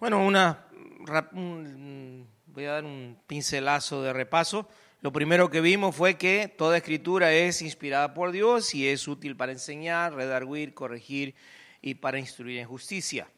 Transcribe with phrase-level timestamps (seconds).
[0.00, 0.64] Bueno, una,
[2.46, 4.68] voy a dar un pincelazo de repaso.
[5.00, 9.34] Lo primero que vimos fue que toda escritura es inspirada por Dios y es útil
[9.34, 11.34] para enseñar, redarguir, corregir
[11.82, 13.28] y para instruir en justicia.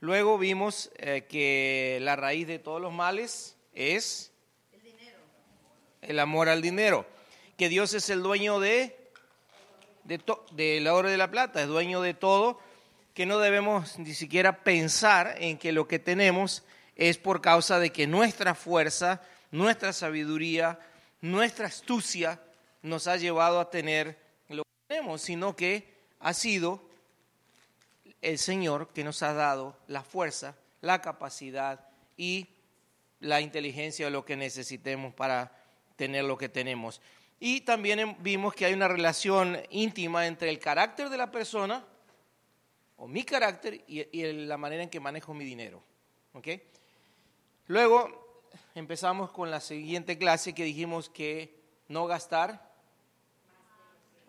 [0.00, 4.34] Luego vimos eh, que la raíz de todos los males es
[6.02, 7.06] el, amor al dinero,
[7.56, 8.94] que Dios es el dueño de,
[10.04, 10.20] de,
[10.52, 12.60] de la oro de la plata, es dueño de todo,
[13.16, 16.62] que no debemos ni siquiera pensar en que lo que tenemos
[16.96, 20.78] es por causa de que nuestra fuerza, nuestra sabiduría,
[21.22, 22.38] nuestra astucia
[22.82, 24.18] nos ha llevado a tener
[24.50, 26.86] lo que tenemos, sino que ha sido
[28.20, 32.48] el Señor que nos ha dado la fuerza, la capacidad y
[33.20, 35.52] la inteligencia de lo que necesitemos para
[35.96, 37.00] tener lo que tenemos.
[37.40, 41.82] Y también vimos que hay una relación íntima entre el carácter de la persona,
[42.96, 45.82] o mi carácter, y, la manera en que manejo mi dinero.
[46.32, 46.62] ¿Okay?
[47.66, 52.74] Luego empezamos con la siguiente clase que dijimos que no gastar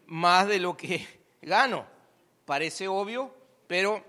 [0.05, 1.05] más de lo que
[1.41, 1.85] gano.
[2.45, 3.35] Parece obvio,
[3.67, 4.03] pero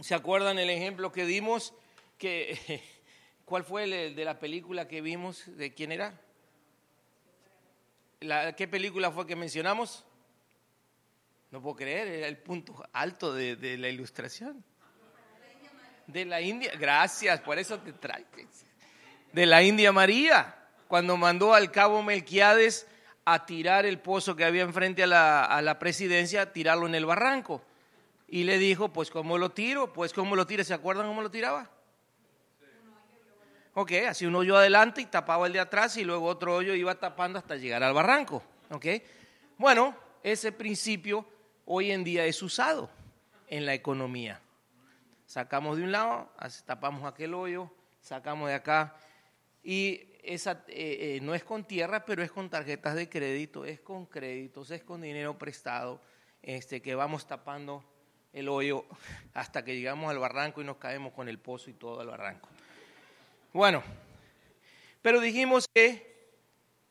[0.00, 1.74] ¿se acuerdan el ejemplo que dimos?
[2.16, 2.82] Que,
[3.44, 5.44] ¿Cuál fue el de la película que vimos?
[5.56, 6.20] ¿De quién era?
[8.20, 10.04] La, ¿Qué película fue que mencionamos?
[11.50, 14.62] No puedo creer, era el punto alto de, de la ilustración.
[16.06, 18.26] De la India, gracias, por eso te traes
[19.32, 20.54] de la India María,
[20.86, 22.86] cuando mandó al cabo Melquiades
[23.24, 27.04] a tirar el pozo que había enfrente a la, a la presidencia, tirarlo en el
[27.04, 27.62] barranco.
[28.26, 29.92] Y le dijo, pues ¿cómo lo tiro?
[29.92, 30.64] Pues ¿cómo lo tira?
[30.64, 31.70] ¿Se acuerdan cómo lo tiraba?
[33.74, 36.94] Ok, así un hoyo adelante y tapaba el de atrás y luego otro hoyo iba
[36.96, 38.42] tapando hasta llegar al barranco.
[38.70, 38.86] Ok,
[39.56, 41.24] bueno, ese principio
[41.70, 42.88] hoy en día es usado
[43.46, 44.40] en la economía.
[45.26, 46.32] Sacamos de un lado,
[46.64, 48.96] tapamos aquel hoyo, sacamos de acá
[49.62, 53.80] y esa eh, eh, no es con tierra, pero es con tarjetas de crédito, es
[53.80, 56.00] con créditos, es con dinero prestado,
[56.40, 57.84] este, que vamos tapando
[58.32, 58.86] el hoyo
[59.34, 62.48] hasta que llegamos al barranco y nos caemos con el pozo y todo el barranco.
[63.52, 63.82] Bueno,
[65.02, 66.30] pero dijimos que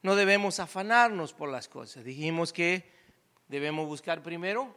[0.03, 2.96] no debemos afanarnos por las cosas, dijimos que
[3.47, 4.75] debemos buscar primero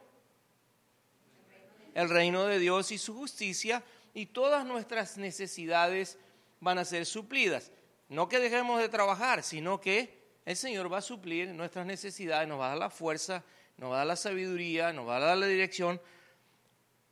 [1.93, 3.83] el reino de Dios y su justicia
[4.13, 6.17] y todas nuestras necesidades
[6.59, 7.71] van a ser suplidas.
[8.09, 12.59] No que dejemos de trabajar, sino que el Señor va a suplir nuestras necesidades, nos
[12.59, 13.43] va a dar la fuerza,
[13.77, 16.01] nos va a dar la sabiduría, nos va a dar la dirección,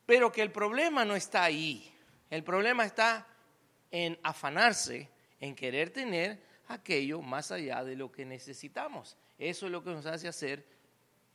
[0.05, 1.93] pero que el problema no está ahí.
[2.29, 3.27] El problema está
[3.91, 5.09] en afanarse,
[5.39, 9.17] en querer tener aquello más allá de lo que necesitamos.
[9.37, 10.65] Eso es lo que nos hace hacer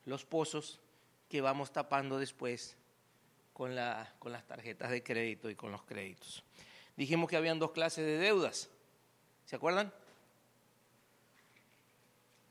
[0.04, 0.80] los pozos
[1.28, 2.76] que vamos tapando después
[3.52, 6.44] con, la, con las tarjetas de crédito y con los créditos.
[6.96, 8.70] Dijimos que habían dos clases de deudas.
[9.46, 9.92] ¿Se acuerdan?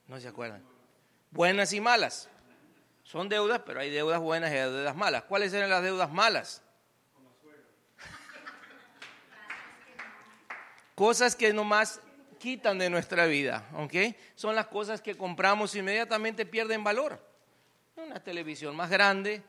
[0.08, 0.64] No se acuerdan.
[1.32, 2.30] Buenas y malas.
[3.04, 5.24] Son deudas, pero hay deudas buenas y hay deudas malas.
[5.24, 6.62] ¿Cuáles eran las deudas malas?
[10.96, 12.00] Cosas que nomás
[12.40, 14.16] quitan de nuestra vida, ¿ok?
[14.36, 17.33] Son las cosas que compramos inmediatamente pierden valor.
[17.96, 19.44] Una televisión más grande,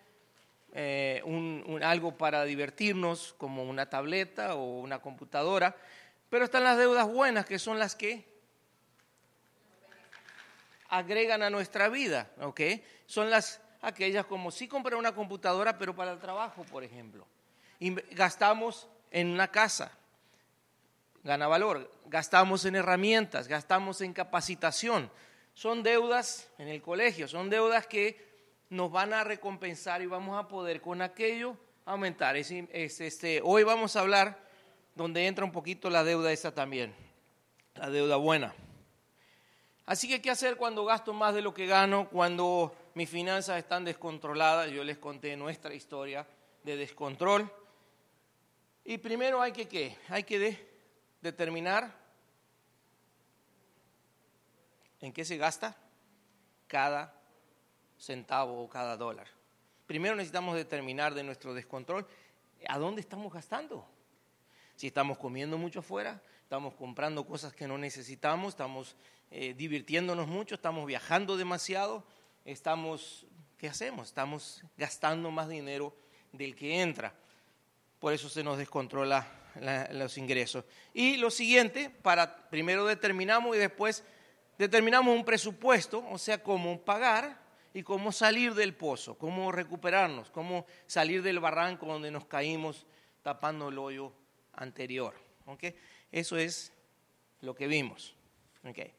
[0.72, 1.22] eh,
[1.82, 5.74] algo para divertirnos como una tableta o una computadora,
[6.28, 8.28] pero están las deudas buenas, que son las que
[10.88, 12.60] agregan a nuestra vida, ¿ok?
[13.06, 17.26] Son las aquellas como si compré una computadora, pero para el trabajo, por ejemplo.
[17.78, 19.90] Y gastamos en una casa,
[21.22, 21.90] gana valor.
[22.06, 25.10] Gastamos en herramientas, gastamos en capacitación.
[25.54, 28.33] Son deudas en el colegio, son deudas que
[28.70, 32.36] nos van a recompensar y vamos a poder con aquello aumentar.
[32.36, 34.38] este, hoy vamos a hablar
[34.94, 36.94] donde entra un poquito la deuda esa también,
[37.74, 38.54] la deuda buena.
[39.86, 42.08] Así que, ¿qué hacer cuando gasto más de lo que gano?
[42.08, 44.70] Cuando mis finanzas están descontroladas.
[44.70, 46.26] Yo les conté nuestra historia
[46.62, 47.52] de descontrol.
[48.84, 49.96] Y primero hay que, ¿qué?
[50.08, 50.66] Hay que
[51.20, 51.92] determinar
[55.00, 55.76] en qué se gasta
[56.66, 57.14] cada
[58.04, 59.26] centavo o cada dólar.
[59.86, 62.06] Primero necesitamos determinar de nuestro descontrol
[62.68, 63.86] a dónde estamos gastando.
[64.76, 68.96] Si estamos comiendo mucho afuera, estamos comprando cosas que no necesitamos, estamos
[69.30, 72.04] eh, divirtiéndonos mucho, estamos viajando demasiado,
[72.44, 73.26] estamos,
[73.58, 74.08] ¿qué hacemos?
[74.08, 75.94] Estamos gastando más dinero
[76.32, 77.14] del que entra.
[77.98, 79.26] Por eso se nos descontrola
[79.92, 80.64] los ingresos.
[80.92, 84.04] Y lo siguiente, para primero determinamos y después
[84.58, 87.43] determinamos un presupuesto, o sea, cómo pagar
[87.74, 92.86] y cómo salir del pozo, cómo recuperarnos, cómo salir del barranco donde nos caímos
[93.22, 94.12] tapando el hoyo
[94.52, 95.14] anterior.
[95.44, 95.74] ¿okay?
[96.12, 96.72] Eso es
[97.40, 98.14] lo que vimos.
[98.64, 98.94] Okay.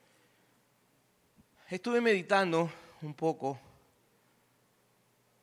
[1.69, 2.69] Estuve meditando
[3.01, 3.59] un poco,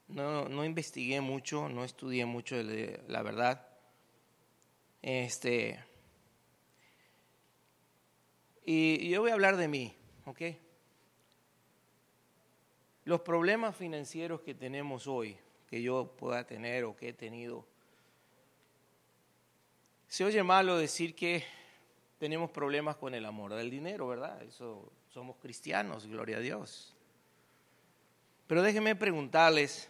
[0.08, 3.66] no, no investigué mucho, no estudié mucho la verdad.
[5.00, 5.82] Este,
[8.64, 9.96] y yo voy a hablar de mí,
[10.26, 10.42] ¿ok?
[13.04, 15.36] Los problemas financieros que tenemos hoy,
[15.68, 17.66] que yo pueda tener o que he tenido,
[20.06, 21.44] se oye malo decir que
[22.18, 24.40] tenemos problemas con el amor del dinero, ¿verdad?
[24.42, 26.94] Eso somos cristianos, gloria a Dios.
[28.46, 29.88] Pero déjenme preguntarles,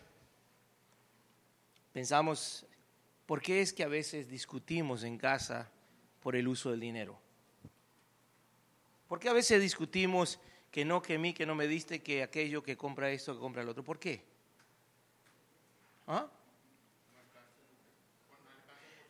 [1.93, 2.64] pensamos,
[3.26, 5.70] ¿por qué es que a veces discutimos en casa
[6.20, 7.19] por el uso del dinero?
[9.09, 10.38] ¿Por qué a veces discutimos
[10.73, 13.63] que no, que mí, que no me diste, que aquello, que compra esto, que compra
[13.63, 13.85] el otro?
[13.85, 14.25] ¿Por qué?
[16.07, 16.29] ¿Ah?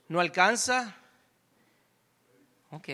[0.09, 0.95] ¿No alcanza?
[2.71, 2.89] Ok.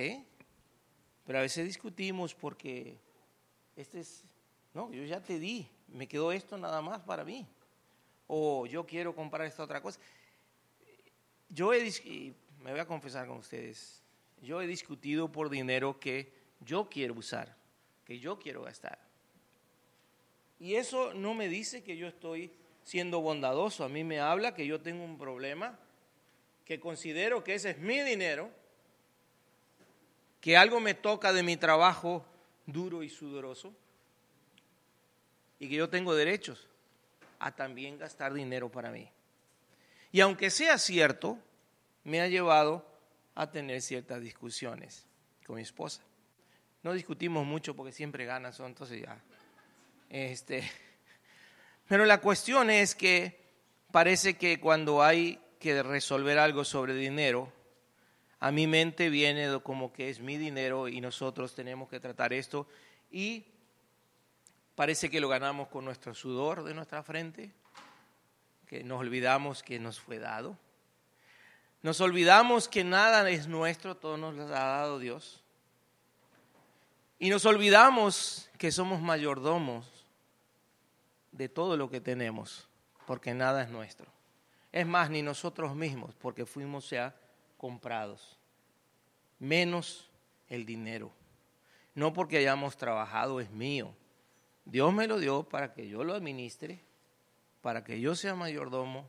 [1.27, 2.97] Pero a veces discutimos porque
[3.75, 4.25] este es,
[4.75, 7.47] no, yo ya te di, me quedó esto nada más para mí.
[8.27, 9.99] O yo quiero comprar esta otra cosa.
[11.49, 11.91] Yo he,
[12.61, 14.03] me voy a confesar con ustedes,
[14.43, 17.57] yo he discutido por dinero que yo quiero usar,
[18.09, 18.99] que yo quiero gastar.
[20.59, 22.51] Y eso no me dice que yo estoy
[22.83, 25.79] siendo bondadoso, a mí me habla que yo tengo un problema,
[26.65, 28.51] que considero que ese es mi dinero,
[30.41, 32.25] que algo me toca de mi trabajo
[32.65, 33.75] duro y sudoroso,
[35.59, 36.67] y que yo tengo derechos
[37.39, 39.11] a también gastar dinero para mí.
[40.13, 41.39] Y aunque sea cierto,
[42.05, 42.87] me ha llevado
[43.35, 45.05] a tener ciertas discusiones
[45.47, 46.08] con mi esposa.
[46.83, 49.19] No discutimos mucho porque siempre ganan, entonces ya.
[50.09, 50.69] Este,
[51.89, 53.41] pero la cuestión es que
[53.91, 57.53] parece que cuando hay que resolver algo sobre dinero,
[58.41, 62.69] a mi mente viene como que es mi dinero y nosotros tenemos que tratar esto
[63.11, 63.45] y
[64.77, 67.51] parece que lo ganamos con nuestro sudor de nuestra frente,
[68.67, 70.57] que nos olvidamos que nos fue dado.
[71.83, 75.43] Nos olvidamos que nada es nuestro, todo nos lo ha dado Dios.
[77.19, 80.07] Y nos olvidamos que somos mayordomos
[81.33, 82.69] de todo lo que tenemos,
[83.07, 84.07] porque nada es nuestro.
[84.71, 87.15] Es más, ni nosotros mismos, porque fuimos ya
[87.57, 88.39] comprados,
[89.39, 90.09] menos
[90.49, 91.11] el dinero.
[91.95, 93.93] No porque hayamos trabajado, es mío.
[94.65, 96.81] Dios me lo dio para que yo lo administre,
[97.63, 99.09] para que yo sea mayordomo,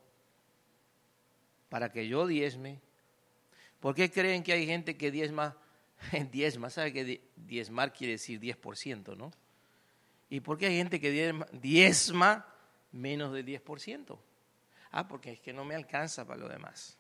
[1.70, 2.80] para que yo diezme.
[3.80, 5.56] ¿Por qué creen que hay gente que diezma
[6.32, 9.32] diezma, ¿sabe que diezmar quiere decir 10%, no?
[10.30, 12.46] ¿Y por qué hay gente que diezma, diezma
[12.92, 14.18] menos del 10%?
[14.92, 16.98] Ah, porque es que no me alcanza para lo demás.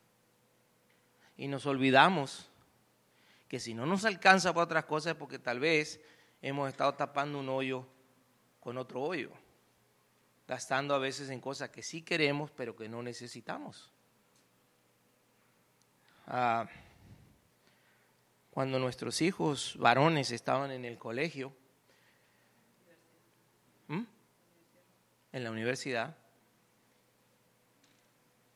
[1.37, 2.49] Y nos olvidamos
[3.47, 5.99] que si no nos alcanza para otras cosas es porque tal vez
[6.41, 7.87] hemos estado tapando un hoyo
[8.59, 9.31] con otro hoyo,
[10.47, 13.91] gastando a veces en cosas que sí queremos pero que no necesitamos.
[16.27, 16.67] Ah,
[18.51, 21.53] cuando nuestros hijos varones estaban en el colegio,
[25.31, 26.17] en la universidad,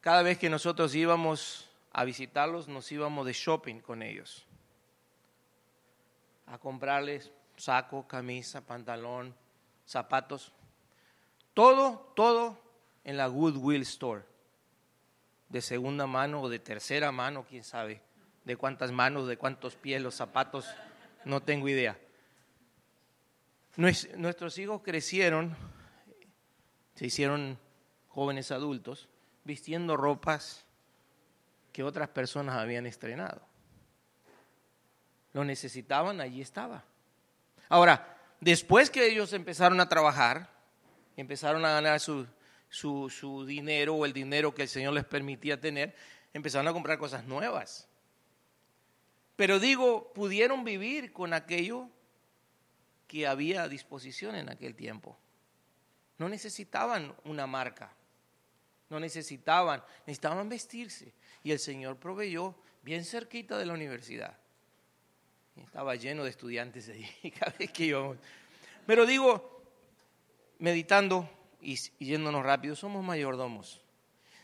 [0.01, 4.47] cada vez que nosotros íbamos a visitarlos, nos íbamos de shopping con ellos,
[6.47, 9.35] a comprarles saco, camisa, pantalón,
[9.85, 10.51] zapatos,
[11.53, 12.59] todo, todo
[13.03, 14.23] en la Goodwill Store,
[15.49, 18.01] de segunda mano o de tercera mano, quién sabe
[18.45, 20.67] de cuántas manos, de cuántos pies los zapatos,
[21.25, 21.97] no tengo idea.
[23.75, 25.55] Nuestros hijos crecieron,
[26.95, 27.57] se hicieron
[28.09, 29.09] jóvenes adultos,
[29.43, 30.65] vistiendo ropas
[31.71, 33.41] que otras personas habían estrenado.
[35.33, 36.83] Lo necesitaban, allí estaba.
[37.67, 40.49] Ahora, después que ellos empezaron a trabajar,
[41.17, 42.27] empezaron a ganar su,
[42.69, 45.95] su, su dinero o el dinero que el Señor les permitía tener,
[46.33, 47.87] empezaron a comprar cosas nuevas.
[49.35, 51.89] Pero digo, pudieron vivir con aquello
[53.07, 55.17] que había a disposición en aquel tiempo.
[56.17, 57.91] No necesitaban una marca,
[58.89, 61.13] no necesitaban, necesitaban vestirse.
[61.43, 64.37] Y el Señor proveyó bien cerquita de la universidad.
[65.63, 68.17] Estaba lleno de estudiantes allí cada vez que íbamos.
[68.87, 69.63] Pero digo,
[70.59, 71.29] meditando
[71.61, 73.81] y yéndonos rápido, somos mayordomos.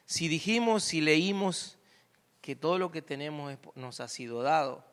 [0.05, 1.78] Si dijimos, si leímos
[2.49, 4.83] que todo lo que tenemos nos ha sido dado.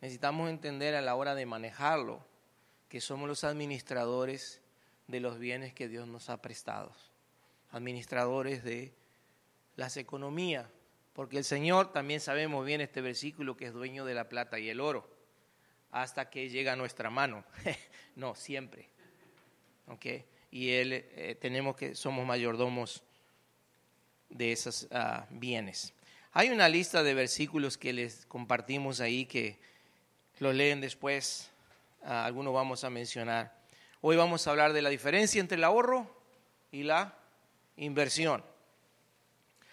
[0.00, 2.26] Necesitamos entender a la hora de manejarlo
[2.88, 4.60] que somos los administradores
[5.06, 6.90] de los bienes que Dios nos ha prestado,
[7.70, 8.92] administradores de
[9.76, 10.66] las economías,
[11.12, 14.68] Porque el Señor, también sabemos bien este versículo, que es dueño de la plata y
[14.68, 15.08] el oro,
[15.92, 17.44] hasta que llega a nuestra mano.
[18.16, 18.88] no, siempre.
[19.86, 20.06] ¿Ok?
[20.50, 23.04] Y Él, eh, tenemos que, somos mayordomos
[24.28, 25.94] de esos ah, bienes.
[26.32, 29.58] Hay una lista de versículos que les compartimos ahí que
[30.40, 31.50] lo leen después,
[32.04, 33.56] ah, algunos vamos a mencionar.
[34.02, 36.06] Hoy vamos a hablar de la diferencia entre el ahorro
[36.70, 37.16] y la
[37.76, 38.44] inversión.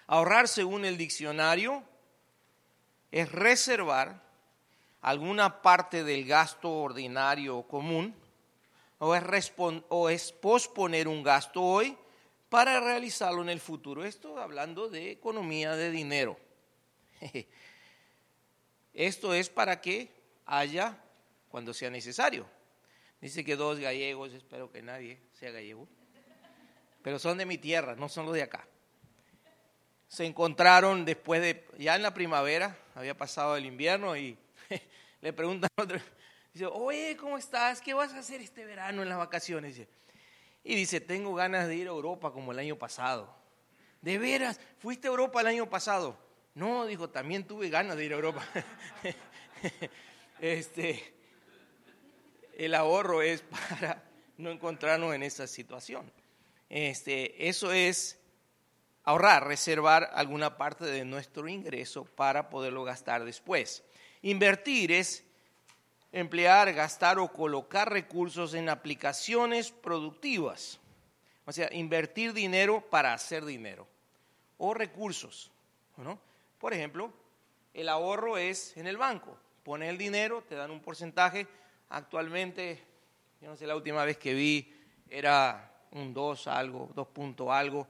[0.07, 1.83] Ahorrar, según el diccionario,
[3.11, 4.23] es reservar
[5.01, 8.15] alguna parte del gasto ordinario común
[8.99, 9.53] o es,
[9.89, 11.97] o es posponer un gasto hoy
[12.47, 14.05] para realizarlo en el futuro.
[14.05, 16.44] Esto hablando de economía de dinero.
[18.93, 20.11] Esto es para que
[20.45, 20.97] haya
[21.49, 22.45] cuando sea necesario.
[23.21, 25.87] Dice que dos gallegos, espero que nadie sea gallego,
[27.01, 28.67] pero son de mi tierra, no son los de acá.
[30.07, 34.37] Se encontraron después de, ya en la primavera, había pasado el invierno y
[35.21, 35.99] le preguntan a otro,
[36.53, 37.81] dice, oye, ¿cómo estás?
[37.81, 39.81] ¿Qué vas a hacer este verano en las vacaciones?
[40.63, 43.35] Y dice, tengo ganas de ir a Europa como el año pasado.
[44.01, 44.59] ¿De veras?
[44.77, 46.24] ¿Fuiste a Europa el año pasado?
[46.55, 48.41] No, dijo, también tuve ganas de ir a Europa.
[50.39, 51.13] este,
[52.57, 54.03] el ahorro es para
[54.37, 56.09] no encontrarnos en esa situación.
[56.69, 58.17] Este, eso es
[59.03, 63.83] ahorrar, reservar alguna parte de nuestro ingreso para poderlo gastar después.
[64.21, 65.25] Invertir es
[66.13, 70.79] emplear, gastar o colocar recursos en aplicaciones productivas.
[71.45, 73.85] O sea, invertir dinero para hacer dinero
[74.57, 75.51] o recursos.
[75.97, 76.17] ¿no?
[76.65, 77.13] Por ejemplo,
[77.75, 79.37] el ahorro es en el banco.
[79.61, 81.45] Pones el dinero, te dan un porcentaje.
[81.89, 82.83] Actualmente,
[83.39, 84.73] yo no sé, la última vez que vi
[85.07, 87.87] era un 2 algo, 2 punto algo.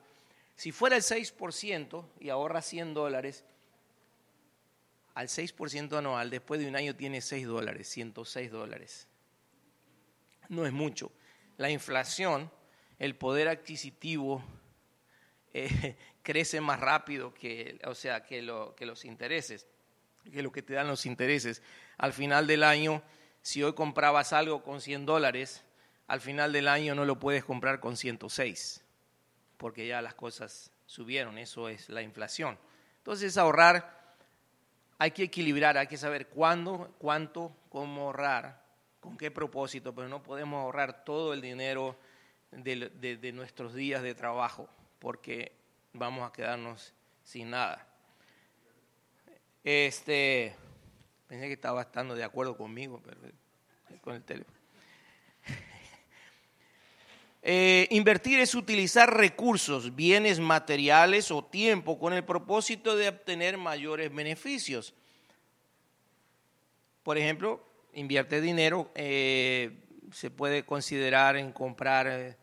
[0.58, 3.46] Si fuera el 6% y ahorra 100 dólares,
[5.14, 9.08] al 6% anual, después de un año tiene 6 dólares, 106 dólares.
[10.50, 11.14] No es mucho.
[11.56, 12.52] La inflación,
[13.00, 14.44] el poder adquisitivo
[15.54, 19.68] eh, crece más rápido que, o sea, que, lo, que los intereses,
[20.30, 21.62] que lo que te dan los intereses.
[21.98, 23.04] Al final del año,
[23.42, 25.64] si hoy comprabas algo con 100 dólares,
[26.08, 28.84] al final del año no lo puedes comprar con 106,
[29.58, 32.58] porque ya las cosas subieron, eso es la inflación.
[32.98, 34.16] Entonces ahorrar,
[34.98, 38.66] hay que equilibrar, hay que saber cuándo, cuánto, cómo ahorrar,
[39.00, 41.96] con qué propósito, pero no podemos ahorrar todo el dinero
[42.52, 44.68] de nuestros días de trabajo
[45.00, 45.65] porque
[45.98, 47.88] vamos a quedarnos sin nada.
[49.64, 50.56] Este,
[51.28, 53.20] pensé que estaba estando de acuerdo conmigo, pero
[54.02, 54.56] con el teléfono.
[57.48, 64.12] Eh, invertir es utilizar recursos, bienes materiales o tiempo con el propósito de obtener mayores
[64.12, 64.96] beneficios.
[67.04, 69.78] Por ejemplo, invierte dinero, eh,
[70.12, 72.36] se puede considerar en comprar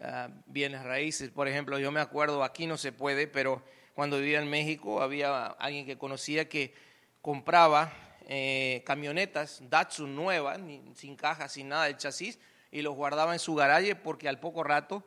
[0.00, 1.30] Ah, bienes raíces.
[1.30, 3.62] Por ejemplo, yo me acuerdo, aquí no se puede, pero
[3.94, 6.72] cuando vivía en México había alguien que conocía que
[7.20, 7.92] compraba
[8.28, 10.60] eh, camionetas Datsun nuevas,
[10.94, 12.38] sin caja, sin nada de chasis,
[12.70, 15.02] y los guardaba en su garaje porque al poco rato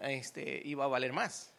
[0.00, 1.52] este, iba a valer más.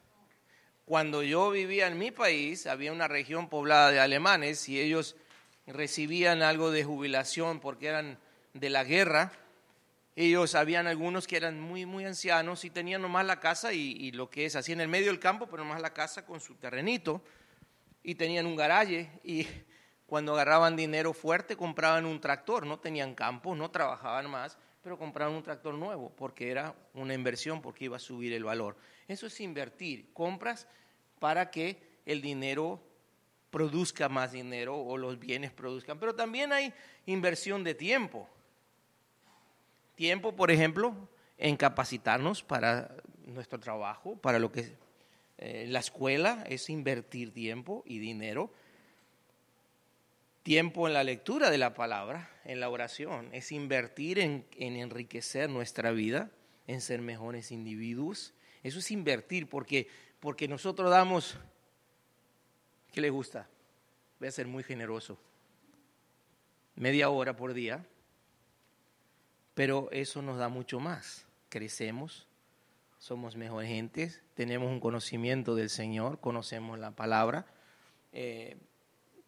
[0.85, 5.15] Cuando yo vivía en mi país, había una región poblada de alemanes y ellos
[5.67, 8.17] recibían algo de jubilación porque eran
[8.53, 9.31] de la guerra
[10.15, 14.29] ellos habían algunos que eran muy, muy ancianos y tenían nomás la casa y, lo
[14.29, 17.21] que es así en el medio del campo, pero nomás la casa con su terrenito
[18.03, 19.47] y tenían un garaje y
[20.05, 25.33] cuando agarraban dinero fuerte compraban un tractor, no tenían campo, no trabajaban más, pero compraban
[25.33, 28.77] un tractor nuevo porque era una inversión, porque iba a subir el valor.
[29.07, 30.67] Eso es invertir, compras
[31.19, 32.83] para que el dinero
[33.49, 36.73] produzca más dinero o los bienes produzcan, pero también hay
[37.05, 38.29] inversión de tiempo.
[39.95, 40.95] Tiempo, por ejemplo,
[41.37, 42.95] en capacitarnos para
[43.25, 44.75] nuestro trabajo, para lo que
[45.37, 48.51] eh, la escuela es invertir tiempo y dinero.
[50.41, 55.49] Tiempo en la lectura de la palabra, en la oración, es invertir en, en enriquecer
[55.49, 56.31] nuestra vida,
[56.67, 58.33] en ser mejores individuos.
[58.63, 59.87] Eso es invertir porque,
[60.19, 61.37] porque nosotros damos,
[62.91, 63.47] ¿qué le gusta?
[64.19, 65.17] Voy a ser muy generoso.
[66.75, 67.85] Media hora por día
[69.53, 71.25] pero eso nos da mucho más.
[71.49, 72.27] Crecemos,
[72.97, 77.45] somos mejores gentes, tenemos un conocimiento del Señor, conocemos la palabra,
[78.11, 78.57] eh,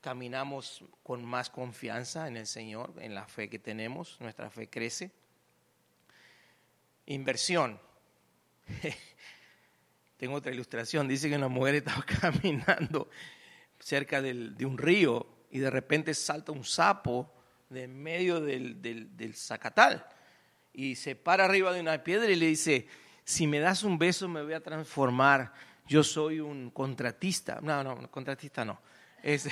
[0.02, 5.12] caminamos con más confianza en el Señor, en la fe que tenemos, nuestra fe crece.
[7.06, 7.80] Inversión.
[10.18, 13.10] Tengo otra ilustración, dice que una mujer estaba caminando
[13.80, 17.32] cerca de un río y de repente salta un sapo
[17.70, 20.06] de medio del, del, zacatal
[20.76, 22.88] y se para arriba de una piedra y le dice,
[23.24, 25.54] si me das un beso me voy a transformar,
[25.88, 27.60] yo soy un contratista.
[27.62, 28.82] No, no, contratista no.
[29.24, 29.48] Es,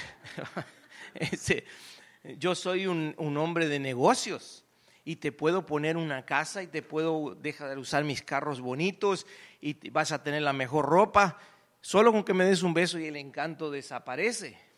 [2.37, 4.65] yo soy un, un, hombre de negocios
[5.05, 9.25] y te puedo poner una casa y te puedo dejar de usar mis carros bonitos
[9.61, 11.39] y vas a tener la mejor ropa.
[11.81, 14.72] Solo con que me des un beso y el encanto desaparece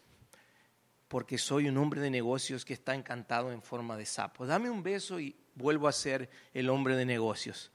[1.08, 4.46] porque soy un hombre de negocios que está encantado en forma de sapo.
[4.46, 7.72] Dame un beso y vuelvo a ser el hombre de negocios.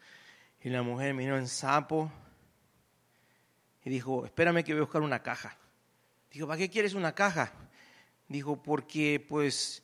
[0.63, 2.13] Y la mujer miró en sapo
[3.83, 5.57] y dijo, espérame que voy a buscar una caja.
[6.31, 7.53] Dijo, ¿para qué quieres una caja?
[8.29, 9.83] Dijo, porque pues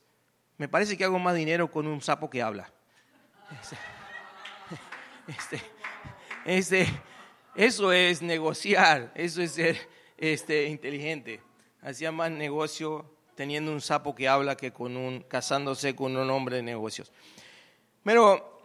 [0.58, 2.72] me parece que hago más dinero con un sapo que habla.
[5.28, 5.60] Este,
[6.44, 6.86] este,
[7.56, 9.76] eso es negociar, eso es ser
[10.16, 11.42] este, inteligente.
[11.82, 16.56] Hacía más negocio teniendo un sapo que habla que con un, casándose con un hombre
[16.56, 17.12] de negocios.
[18.02, 18.60] Pero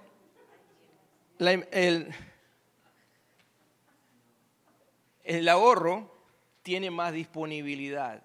[1.40, 2.08] el,
[5.24, 6.10] el ahorro
[6.64, 8.24] tiene más disponibilidad.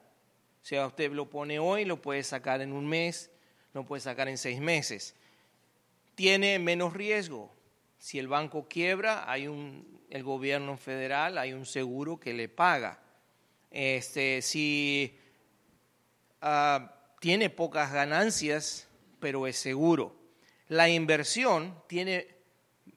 [0.62, 3.30] O sea, usted lo pone hoy, lo puede sacar en un mes,
[3.74, 5.14] lo puede sacar en seis meses.
[6.14, 7.52] Tiene menos riesgo.
[7.98, 13.00] Si el banco quiebra, hay un, el gobierno federal, hay un seguro que le paga.
[13.70, 15.18] Este, si
[16.40, 18.88] Ah, tiene pocas ganancias,
[19.20, 20.14] pero es seguro.
[20.68, 22.28] La inversión tiene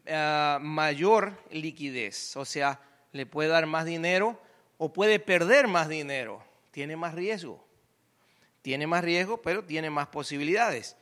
[0.07, 2.81] ah, mayor liquidez, o sea,
[3.11, 4.39] le puede dar más dinero
[4.77, 6.43] o puede perder más dinero.
[6.71, 7.67] Tiene más riesgo.
[8.61, 10.95] Tiene más riesgo, pero tiene más posibilidades.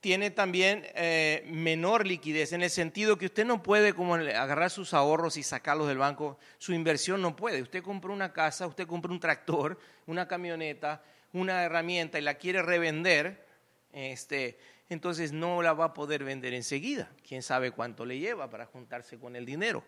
[0.00, 4.94] Tiene también eh, menor liquidez, en el sentido que usted no puede como agarrar sus
[4.94, 6.38] ahorros y sacarlos del banco.
[6.58, 7.62] Su inversión no puede.
[7.62, 11.02] Usted compra una casa, usted compra un tractor, una camioneta,
[11.36, 13.44] una herramienta y la quiere revender,
[13.92, 17.10] este, entonces no la va a poder vender enseguida.
[17.26, 19.84] Quién sabe cuánto le lleva para juntarse con el dinero.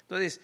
[0.00, 0.40] Entonces,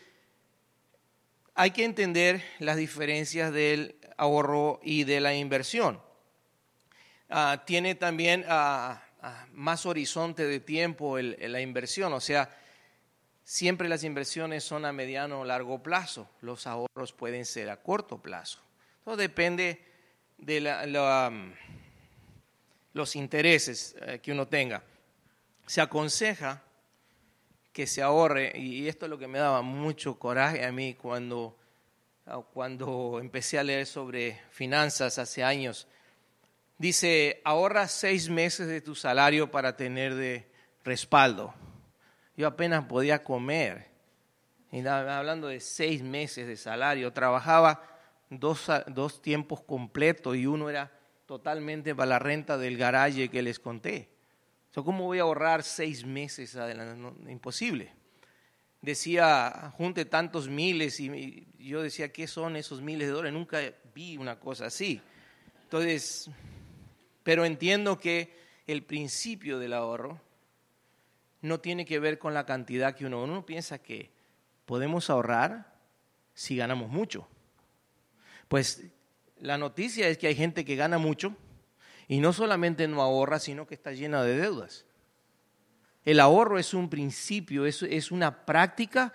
[1.55, 6.01] hay que entender las diferencias del ahorro y de la inversión.
[7.29, 12.57] Ah, tiene también ah, ah, más horizonte de tiempo la inversión, o sea,
[13.43, 18.19] siempre las inversiones son a mediano o largo plazo, los ahorros pueden ser a corto
[18.21, 18.61] plazo.
[19.05, 19.94] Todo depende
[20.39, 21.53] de um,
[22.93, 24.83] los intereses eh, que uno tenga.
[25.67, 26.63] Se aconseja
[27.73, 31.57] que se ahorre, y esto es lo que me daba mucho coraje a mí cuando,
[32.25, 35.89] ah, cuando empecé a leer sobre finanzas hace años.
[36.79, 40.47] Dice, ahorra seis meses de tu salario para tener de
[40.85, 41.53] respaldo.
[42.37, 43.89] Yo apenas podía comer.
[44.71, 47.94] Y hablando de seis meses de salario, trabajaba
[48.31, 50.93] dos, tiempos completos y uno era
[51.27, 54.09] totalmente para la renta del garaje que les conté.
[54.75, 57.31] ¿Cómo voy a ahorrar seis meses adelante?
[57.31, 57.93] imposible.
[58.83, 63.33] Decía, junte tantos miles y yo decía, ¿qué son esos miles de dólares?
[63.33, 63.61] Nunca
[63.95, 65.01] vi una cosa así.
[65.63, 66.29] Entonces,
[67.23, 70.21] pero entiendo que el principio del ahorro
[71.41, 74.11] no tiene que ver con la cantidad que uno, uno piensa que
[74.67, 75.75] podemos ahorrar
[76.35, 77.29] si ganamos mucho.
[78.49, 78.85] Pues
[79.39, 81.37] la noticia es que hay gente que gana mucho
[82.09, 84.85] y no solamente no ahorra, sino que está llena de deudas.
[86.05, 89.13] El ahorro es un principio, es, es una práctica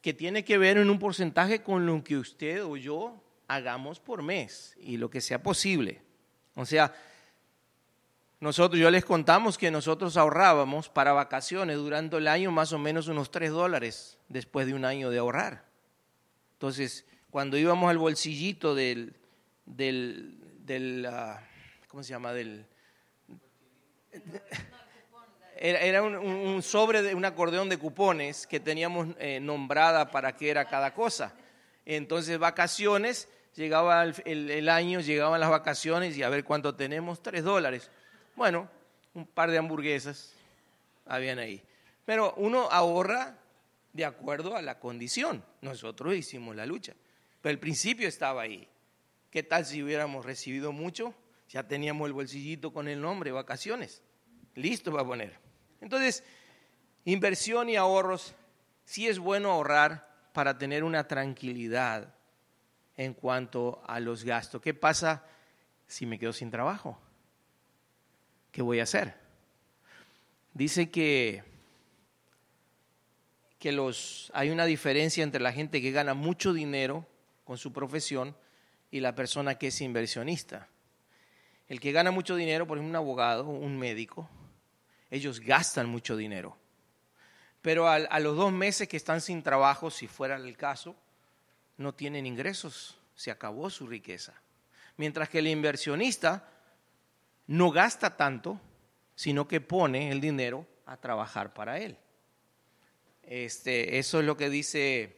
[0.00, 4.22] que tiene que ver en un porcentaje con lo que usted o yo hagamos por
[4.22, 6.00] mes y lo que sea posible.
[6.54, 6.94] O sea,
[8.40, 13.08] nosotros, yo les contamos que nosotros ahorrábamos para vacaciones durante el año más o menos
[13.08, 15.64] unos 3 dólares después de un año de ahorrar.
[16.52, 19.14] Entonces, cuando íbamos al bolsillito del,
[19.66, 21.40] del, ah,
[21.88, 22.32] ¿cómo se llama?
[22.32, 22.66] Del,
[25.56, 30.66] era, un, sobre de un acordeón de cupones que teníamos eh, nombrada para qué era
[30.66, 31.34] cada cosa.
[31.84, 37.42] Entonces, vacaciones, llegaba el, el, año, llegaban las vacaciones y a ver cuánto tenemos, tres
[37.42, 37.90] dólares.
[38.36, 38.68] Bueno,
[39.14, 40.32] un par de hamburguesas
[41.06, 41.62] habían ahí.
[42.04, 43.36] Pero uno ahorra
[43.92, 45.42] de acuerdo a la condición.
[45.60, 46.94] Nosotros hicimos la lucha.
[47.40, 48.68] Pero el principio estaba ahí.
[49.30, 51.14] ¿Qué tal si hubiéramos recibido mucho?
[51.48, 54.02] Ya teníamos el bolsillito con el nombre, vacaciones.
[54.54, 55.38] Listo para poner.
[55.80, 56.24] Entonces,
[57.04, 58.34] inversión y ahorros,
[58.84, 62.14] sí es bueno ahorrar para tener una tranquilidad
[62.96, 64.60] en cuanto a los gastos.
[64.60, 65.24] ¿Qué pasa
[65.86, 67.00] si me quedo sin trabajo?
[68.50, 69.14] ¿Qué voy a hacer?
[70.52, 71.44] Dice que,
[73.58, 77.06] que los, hay una diferencia entre la gente que gana mucho dinero
[77.48, 78.36] con su profesión
[78.90, 80.68] y la persona que es inversionista.
[81.66, 84.28] El que gana mucho dinero, por ejemplo, un abogado, un médico,
[85.10, 86.58] ellos gastan mucho dinero.
[87.62, 90.94] Pero a, los dos meses que están sin trabajo, si fuera el caso,
[91.78, 94.34] no tienen ingresos, se acabó su riqueza.
[94.98, 96.50] Mientras que el inversionista
[97.46, 98.60] no gasta tanto,
[99.14, 101.96] sino que pone el dinero a trabajar para él.
[103.22, 105.16] Este, eso es lo que dice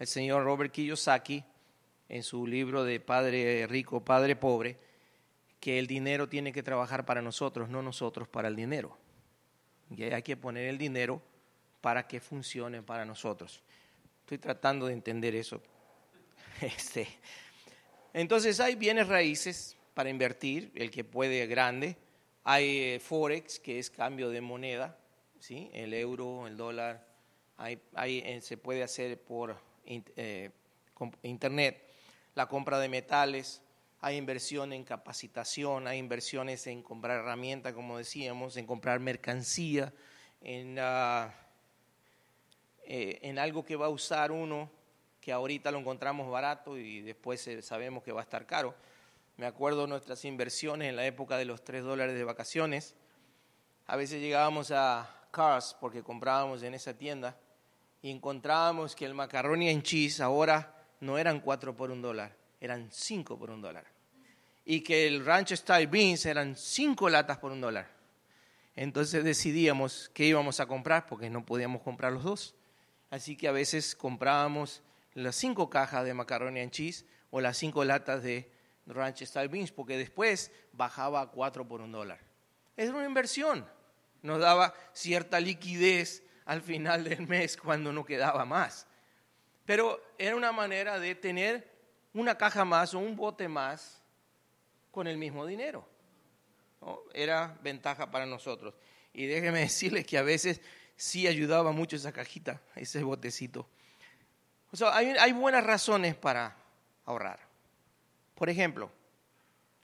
[0.00, 1.44] el señor Robert Kiyosaki
[2.12, 4.76] en su libro de Padre Rico, Padre Pobre,
[5.58, 8.98] que el dinero tiene que trabajar para nosotros, no nosotros para el dinero.
[9.88, 11.22] Y hay que poner el dinero
[11.80, 13.62] para que funcione para nosotros.
[14.20, 15.62] Estoy tratando de entender eso.
[16.60, 17.08] Este.
[18.12, 21.96] Entonces hay bienes raíces para invertir, el que puede grande.
[22.44, 24.98] Hay eh, Forex, que es cambio de moneda,
[25.40, 25.70] ¿sí?
[25.72, 27.06] el euro, el dólar.
[27.56, 30.50] Hay, eh, se puede hacer por eh,
[31.22, 31.91] internet
[32.34, 33.62] la compra de metales,
[34.00, 39.92] hay inversión en capacitación, hay inversiones en comprar herramientas, como decíamos, en comprar mercancía,
[40.40, 41.32] en, ah,
[42.84, 44.68] eh, en algo que va a usar uno,
[45.20, 48.74] que ahorita lo encontramos barato y después sabemos que va a estar caro.
[49.36, 52.96] Me acuerdo nuestras inversiones en la época de los 3 dólares de vacaciones.
[53.86, 57.36] A veces llegábamos a Cars porque comprábamos en esa tienda
[58.02, 62.88] y encontrábamos que el macarrón en cheese ahora no eran 4 por un dólar, eran
[62.90, 63.84] 5 por un dólar
[64.64, 67.90] y que el Ranch Style Beans eran cinco latas por un dólar.
[68.74, 72.54] Entonces decidíamos qué íbamos a comprar porque no podíamos comprar los dos.
[73.10, 74.82] Así que a veces comprábamos
[75.14, 78.50] las cinco cajas de macaroni and cheese o las cinco latas de
[78.86, 82.20] Ranch Style Beans porque después bajaba a cuatro por un dólar.
[82.76, 83.66] Es una inversión.
[84.22, 88.86] Nos daba cierta liquidez al final del mes cuando no quedaba más.
[89.72, 91.66] Pero era una manera de tener
[92.12, 94.02] una caja más o un bote más
[94.90, 95.88] con el mismo dinero.
[97.14, 98.74] Era ventaja para nosotros.
[99.14, 100.60] Y déjeme decirles que a veces
[100.94, 103.66] sí ayudaba mucho esa cajita, ese botecito.
[104.72, 106.54] O sea, hay, buenas razones para
[107.06, 107.40] ahorrar.
[108.34, 108.92] Por ejemplo,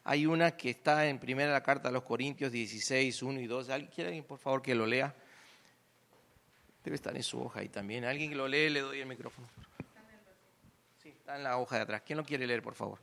[0.05, 3.68] hay una que está en primera la carta a los Corintios 16, 1 y 2.
[3.94, 5.14] ¿Quiere alguien, por favor, que lo lea?
[6.85, 8.05] Debe estar en su hoja ahí también.
[8.05, 9.48] Alguien que lo lee, le doy el micrófono.
[11.29, 12.03] Está en la hoja de atrás.
[12.07, 13.01] ¿Quién lo quiere leer, por favor?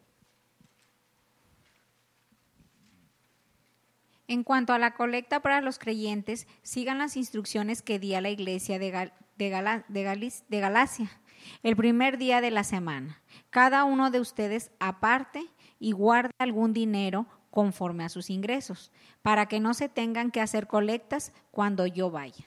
[4.28, 8.32] En cuanto a la colecta para los creyentes, sigan las instrucciones que di a la
[8.32, 11.12] iglesia de, de, Galacia
[11.62, 13.22] el primer día de la semana.
[13.52, 15.46] Cada uno de ustedes aparte
[15.78, 20.66] y guarde algún dinero conforme a sus ingresos, para que no se tengan que hacer
[20.66, 22.46] colectas cuando yo vaya.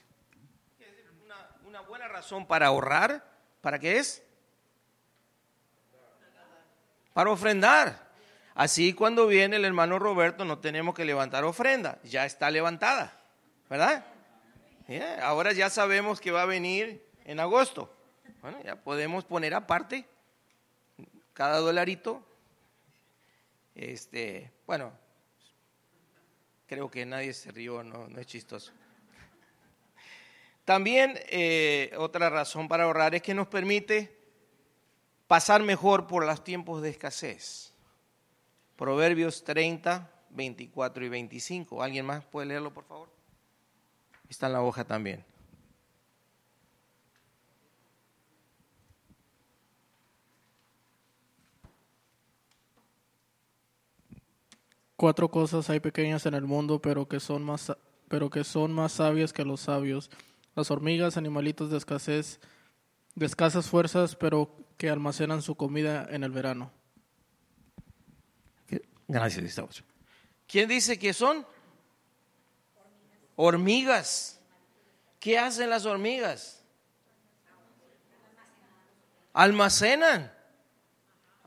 [1.23, 3.23] Una, una buena razón para ahorrar,
[3.61, 4.28] ¿para qué es?
[7.19, 7.99] Para ofrendar.
[8.55, 13.11] Así cuando viene el hermano Roberto no tenemos que levantar ofrenda, ya está levantada,
[13.69, 14.05] ¿verdad?
[15.21, 17.93] ahora ya sabemos que va a venir en agosto.
[18.41, 20.05] Bueno, ya podemos poner aparte
[21.33, 22.25] cada dolarito.
[23.75, 24.93] Este, bueno,
[26.67, 28.71] creo que nadie se rió, no, no es chistoso.
[30.63, 34.18] También eh, otra razón para ahorrar es que nos permite
[35.29, 37.71] pasar mejor por los tiempos de escasez.
[38.75, 41.83] Proverbios 30, 24 y 25.
[41.83, 43.09] ¿Alguien más puede leerlo, por favor?
[44.27, 45.23] Está en la hoja también.
[54.95, 57.71] Cuatro cosas hay pequeñas en el mundo, pero que son más,
[58.07, 60.09] pero que son más sabias que los sabios.
[60.55, 62.39] Las hormigas, animalitos de escasez,
[63.13, 66.71] de escasas fuerzas, pero que almacenan su comida en el verano.
[69.09, 69.69] Gracias, Gustavo.
[70.47, 71.45] ¿Quién dice que son?
[73.35, 74.39] Hormigas.
[75.19, 76.63] ¿Qué hacen las hormigas?
[79.33, 80.31] Almacenan.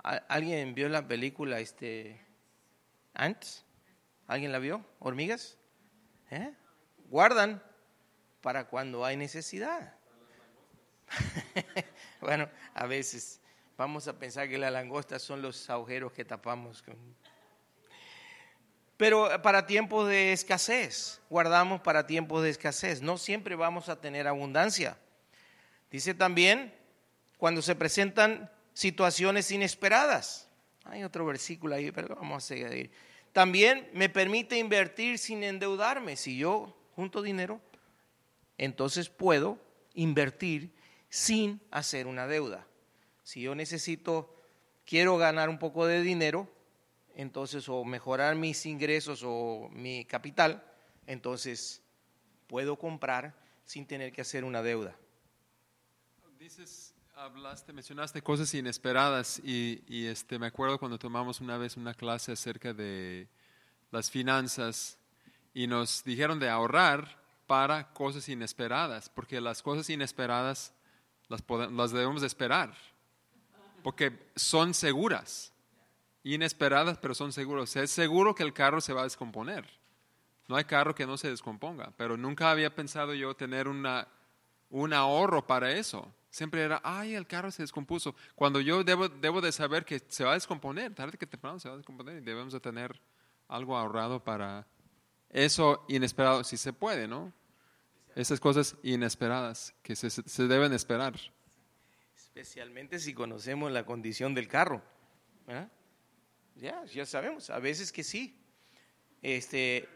[0.03, 2.21] ¿Alguien vio la película este
[3.15, 3.65] Ants?
[4.27, 4.85] ¿Alguien la vio?
[4.99, 5.57] ¿Hormigas?
[6.31, 6.53] ¿Eh?
[7.09, 7.63] Guardan
[8.43, 9.95] para cuando hay necesidad.
[12.23, 13.41] bueno, a veces
[13.77, 16.97] vamos a pensar que las langostas son los agujeros que tapamos con
[19.03, 23.03] pero para tiempos de escasez, guardamos para tiempos de escasez.
[23.03, 24.97] No siempre vamos a tener abundancia.
[25.91, 26.73] Dice también
[27.37, 30.49] cuando se presentan situaciones inesperadas.
[30.85, 32.93] Hay otro versículo ahí, pero vamos a seguir.
[33.33, 36.15] También me permite invertir sin endeudarme.
[36.17, 37.61] Si yo junto dinero,
[38.57, 39.59] entonces puedo
[39.95, 40.71] invertir
[41.13, 42.67] sin hacer una deuda.
[43.23, 44.35] Si yo necesito
[44.87, 46.51] quiero ganar un poco de dinero,
[47.15, 50.65] entonces o mejorar mis ingresos o mi capital,
[51.07, 51.83] entonces
[52.47, 53.35] puedo comprar
[53.67, 54.97] sin tener que hacer una deuda.
[56.39, 61.93] Dices, hablaste, mencionaste cosas inesperadas y, y, este, me acuerdo cuando tomamos una vez una
[61.93, 63.29] clase acerca de
[63.91, 64.97] las finanzas
[65.53, 70.73] y nos dijeron de ahorrar para cosas inesperadas, porque las cosas inesperadas
[71.33, 72.75] las, debemos de esperar,
[73.83, 75.53] porque son seguras,
[76.23, 77.75] inesperadas, pero son seguras.
[77.77, 79.67] Es seguro que el carro se va a descomponer.
[80.49, 84.07] No hay carro que no se descomponga, pero nunca había pensado yo tener una,
[84.71, 86.13] un ahorro para eso.
[86.31, 88.15] Siempre era, ay, el carro se descompuso.
[88.35, 91.69] Cuando yo debo, debo de saber que se va a descomponer, tarde que temprano se
[91.69, 93.01] va a descomponer y debemos de tener
[93.49, 94.67] algo ahorrado para
[95.29, 97.33] eso inesperado, si se puede, ¿no?
[98.15, 101.15] Esas cosas inesperadas que se, se deben esperar.
[102.17, 104.83] Especialmente si conocemos la condición del carro.
[106.57, 108.39] Ya, ya sabemos, a veces que sí.
[109.23, 109.89] Este,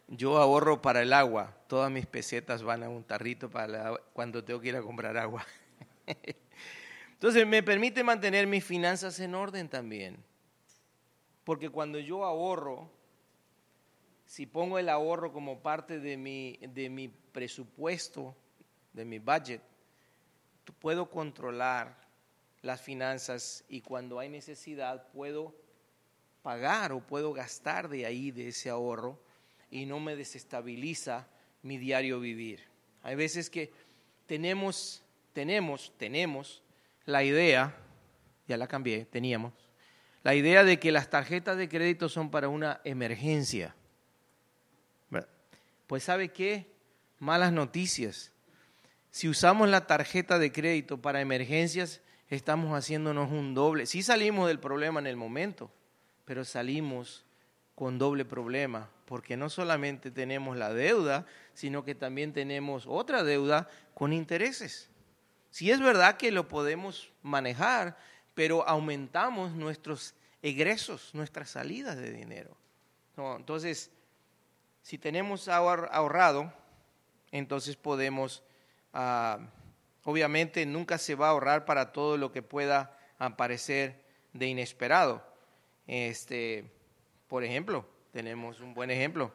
[0.08, 1.58] Yo ahorro para el agua.
[1.68, 5.46] Todas mis pesetas van a un tarrito para cuando tengo que ir a comprar agua.
[7.14, 10.24] Entonces me permite mantener mis finanzas en orden también.
[11.44, 12.90] Porque cuando yo ahorro,
[14.26, 18.36] si pongo el ahorro como parte de mi, de mi presupuesto,
[18.94, 19.62] de mi budget,
[20.80, 21.98] puedo controlar
[22.62, 25.54] las finanzas y cuando hay necesidad puedo
[26.42, 29.20] pagar o puedo gastar de ahí, de ese ahorro,
[29.70, 31.28] y no me desestabiliza
[31.62, 32.62] mi diario vivir.
[33.02, 33.72] Hay veces que
[34.28, 35.04] tenemos,
[35.34, 36.62] tenemos, tenemos
[37.06, 37.76] la idea,
[38.48, 39.54] ya la cambié, teníamos,
[40.24, 43.76] la idea de que las tarjetas de crédito son para una emergencia.
[45.88, 46.72] Pues ¿sabe qué?
[47.20, 48.32] Malas noticias.
[49.12, 53.86] Si usamos la tarjeta de crédito para emergencias, estamos haciéndonos un doble.
[53.86, 55.70] Sí salimos del problema en el momento,
[56.26, 57.26] pero salimos
[57.76, 63.68] con doble problema, porque no solamente tenemos la deuda, sino que también tenemos otra deuda
[63.94, 64.90] con intereses.
[65.52, 67.98] Sí es verdad que lo podemos manejar,
[68.34, 72.58] pero aumentamos nuestros egresos, nuestras salidas de dinero.
[73.38, 73.92] entonces,
[74.82, 76.54] si tenemos ahorrado,
[77.32, 78.44] entonces podemos...
[78.94, 79.40] Ah,
[80.06, 85.26] Obviamente nunca se va a ahorrar para todo lo que pueda aparecer de inesperado.
[85.88, 86.72] Este,
[87.28, 89.32] por ejemplo, tenemos un buen ejemplo.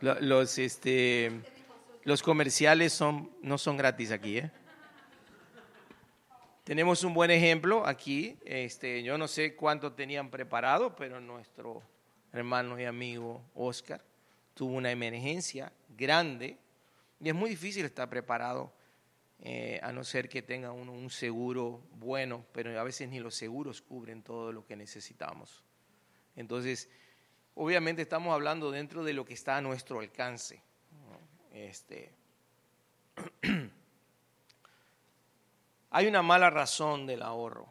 [0.00, 1.30] Los, este,
[2.04, 4.50] los comerciales son, no son gratis aquí, ¿eh?
[6.64, 8.38] Tenemos un buen ejemplo aquí.
[8.44, 11.82] Este, yo no sé cuánto tenían preparado, pero nuestro
[12.32, 14.00] hermano y amigo Oscar
[14.54, 16.58] tuvo una emergencia grande
[17.20, 18.72] y es muy difícil estar preparado
[19.40, 23.34] eh, a no ser que tenga uno un seguro bueno, pero a veces ni los
[23.34, 25.62] seguros cubren todo lo que necesitamos.
[26.36, 26.88] Entonces,
[27.60, 30.62] obviamente estamos hablando dentro de lo que está a nuestro alcance.
[31.52, 32.10] Este,
[35.90, 37.66] Hay una mala razón del ahorro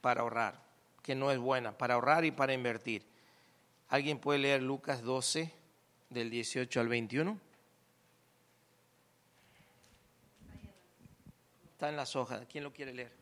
[0.00, 0.62] para ahorrar,
[1.02, 3.04] que no es buena, para ahorrar y para invertir.
[3.88, 5.52] ¿Alguien puede leer Lucas 12,
[6.10, 7.36] del 18 al 21?
[11.72, 12.46] Está en las hojas.
[12.48, 13.19] ¿Quién lo quiere leer?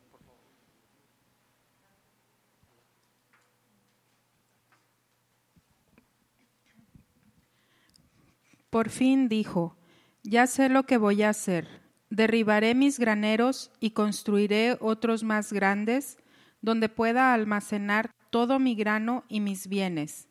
[8.69, 9.77] Por fin dijo,
[10.23, 11.79] ya sé lo que voy a hacer
[12.09, 16.17] Derribaré mis graneros y construiré otros más grandes,
[16.61, 20.27] donde pueda almacenar todo mi grano y mis bienes.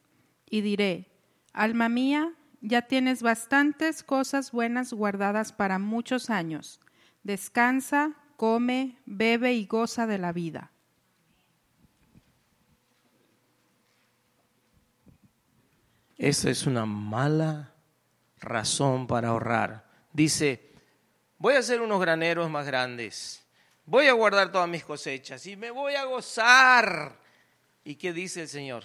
[0.51, 1.07] Y diré,
[1.53, 6.81] Alma mía, ya tienes bastantes cosas buenas guardadas para muchos años.
[7.23, 10.73] Descansa, come, bebe y goza de la vida.
[16.17, 17.73] Esa es una mala
[18.41, 19.85] razón para ahorrar.
[20.13, 20.73] Dice,
[21.39, 23.45] voy a hacer unos graneros más grandes,
[23.85, 27.17] voy a guardar todas mis cosechas y me voy a gozar.
[27.85, 28.85] ¿Y qué dice el Señor?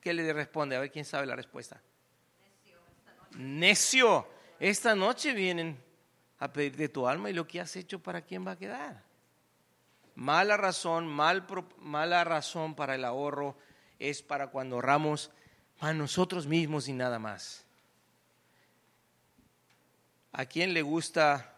[0.00, 0.76] ¿Qué le responde?
[0.76, 1.80] A ver quién sabe la respuesta.
[3.36, 5.82] Necio, esta noche vienen
[6.38, 9.02] a pedirte tu alma y lo que has hecho para quién va a quedar.
[10.14, 11.46] Mala razón, mal,
[11.78, 13.56] mala razón para el ahorro
[13.98, 15.30] es para cuando ahorramos
[15.80, 17.64] a nosotros mismos y nada más.
[20.32, 21.52] ¿A quién le gusta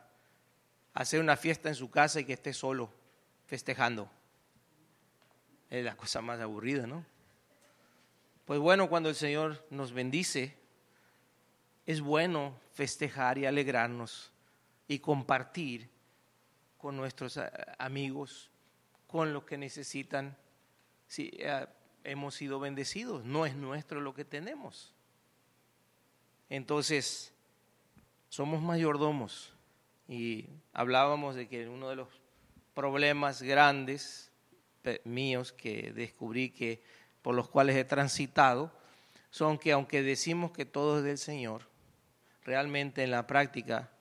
[0.95, 2.91] hacer una fiesta en su casa y que esté solo
[3.47, 4.09] festejando.
[5.69, 7.05] Es la cosa más aburrida, ¿no?
[8.45, 10.57] Pues bueno, cuando el Señor nos bendice,
[11.85, 14.31] es bueno festejar y alegrarnos
[14.87, 15.91] y compartir
[16.79, 17.41] con nuestros
[17.79, 18.51] amigos,
[19.07, 20.37] con los que necesitan.
[21.09, 21.67] Si eh,
[22.05, 24.95] hemos sido bendecidos, no es nuestro lo que tenemos.
[26.51, 27.34] Entonces,
[28.35, 29.53] somos mayordomos
[30.09, 32.09] y hablábamos de que uno de los
[32.75, 34.33] problemas grandes
[35.05, 36.83] míos que descubrí que
[37.23, 38.73] por los cuales he transitado
[39.31, 41.69] son que aunque decimos que todo es del Señor,
[42.43, 43.93] realmente en la práctica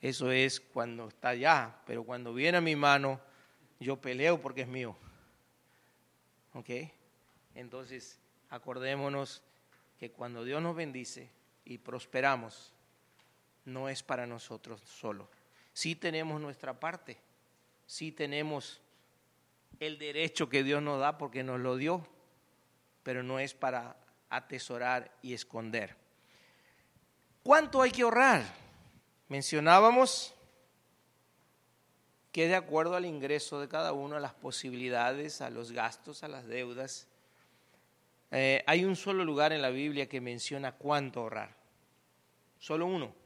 [0.00, 3.20] eso es cuando está allá, pero cuando viene a mi mano
[3.78, 4.96] yo peleo porque es mío.
[6.54, 6.70] ¿Ok?
[7.54, 8.18] Entonces,
[8.50, 9.44] acordémonos
[9.96, 11.30] que cuando Dios nos bendice
[11.64, 12.72] y prosperamos,
[13.66, 15.28] no es para nosotros solo.
[15.72, 17.18] Sí tenemos nuestra parte,
[17.86, 18.80] sí tenemos
[19.78, 22.06] el derecho que Dios nos da porque nos lo dio,
[23.02, 23.96] pero no es para
[24.30, 25.94] atesorar y esconder.
[27.42, 28.42] ¿Cuánto hay que ahorrar?
[29.28, 30.32] Mencionábamos
[32.32, 36.28] que de acuerdo al ingreso de cada uno, a las posibilidades, a los gastos, a
[36.28, 37.06] las deudas,
[38.30, 41.54] eh, hay un solo lugar en la Biblia que menciona cuánto ahorrar.
[42.58, 43.25] Solo uno.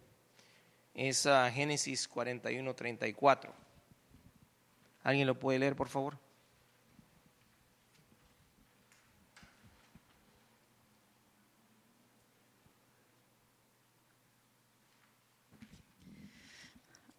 [0.95, 3.55] Es Génesis 41, 34.
[5.03, 6.19] ¿Alguien lo puede leer, por favor?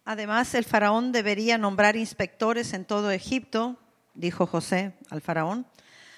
[0.04, 3.78] Además, el faraón debería nombrar inspectores en todo Egipto,
[4.14, 5.66] dijo José al faraón,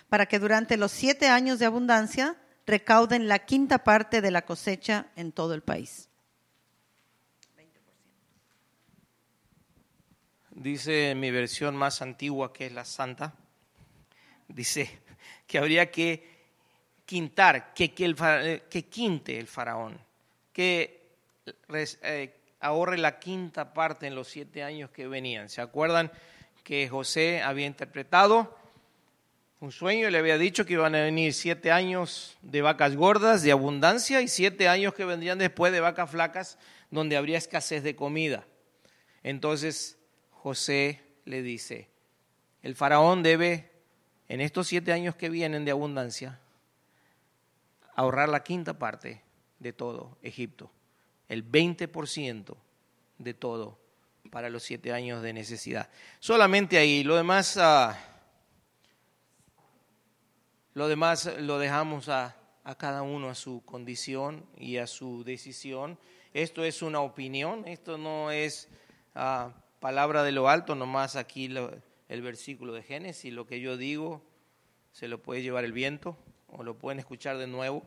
[0.09, 2.37] para que durante los siete años de abundancia
[2.67, 6.09] recauden la quinta parte de la cosecha en todo el país.
[10.55, 13.35] Dice mi versión más antigua, que es la santa,
[14.47, 15.01] dice
[15.49, 16.23] que habría que
[17.05, 19.99] quintar, que, que quinte el faraón,
[20.53, 21.03] que
[21.73, 25.49] eh, ahorre la quinta parte en los siete años que venían.
[25.49, 26.13] ¿Se acuerdan
[26.63, 28.57] que José había interpretado
[29.61, 33.43] un sueño y le había dicho que iban a venir siete años de vacas gordas,
[33.43, 36.59] de abundancia, y siete años que vendrían después de vacas flacas,
[36.93, 38.47] donde habría escasez de comida?
[39.25, 39.99] Entonces
[40.45, 41.89] José le dice,
[42.63, 43.73] el faraón debe,
[44.29, 46.39] en estos siete años que vienen de abundancia,
[47.97, 49.23] ahorrar la quinta parte
[49.59, 50.71] de todo Egipto
[51.29, 52.57] el 20%
[53.19, 53.79] de todo
[54.31, 55.91] para los siete años de necesidad.
[56.21, 57.99] Solamente ahí, lo demás, ah,
[60.75, 62.37] lo demás lo dejamos a,
[62.79, 65.99] cada uno a su condición y a su decisión.
[66.33, 68.69] Esto es una opinión, esto no es
[69.15, 69.53] ah,
[69.85, 71.45] palabra de lo alto, nomás aquí
[72.09, 74.23] el versículo de Génesis, lo que yo digo
[74.93, 76.17] se lo puede llevar el viento
[76.49, 77.83] o lo pueden escuchar de nuevo,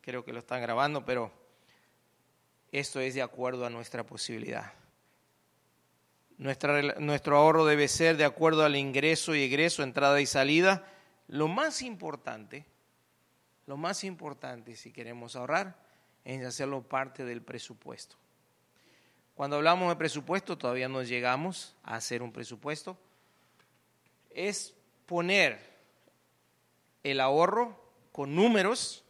[0.00, 1.30] creo que lo están grabando, pero
[2.70, 4.72] esto es de acuerdo a nuestra posibilidad.
[6.38, 10.86] nuestro ahorro debe ser de acuerdo al ingreso y egreso, entrada y salida.
[11.28, 12.64] Lo más importante,
[13.66, 15.76] lo más importante si queremos ahorrar
[16.24, 18.21] es hacerlo parte del presupuesto.
[19.34, 22.98] Cuando hablamos de presupuesto, todavía no llegamos a hacer un presupuesto,
[24.30, 24.74] es
[25.06, 25.58] poner
[27.02, 27.78] el ahorro
[28.12, 29.04] con números,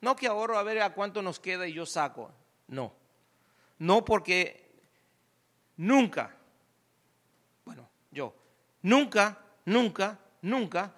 [0.00, 2.30] no que ahorro a ver a cuánto nos queda y yo saco.
[2.68, 2.92] No.
[3.78, 4.70] No porque
[5.76, 6.34] nunca,
[7.64, 8.34] bueno, yo,
[8.82, 10.92] nunca, nunca, nunca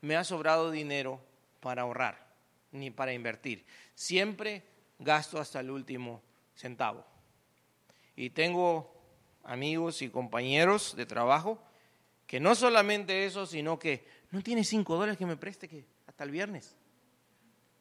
[0.00, 1.20] me ha sobrado dinero
[1.60, 2.26] para ahorrar
[2.72, 3.64] ni para invertir.
[3.94, 4.62] Siempre
[4.98, 6.22] gasto hasta el último
[6.54, 7.04] centavo.
[8.16, 8.90] Y tengo
[9.44, 11.62] amigos y compañeros de trabajo
[12.26, 16.24] que no solamente eso, sino que no tiene cinco dólares que me preste que hasta
[16.24, 16.74] el viernes.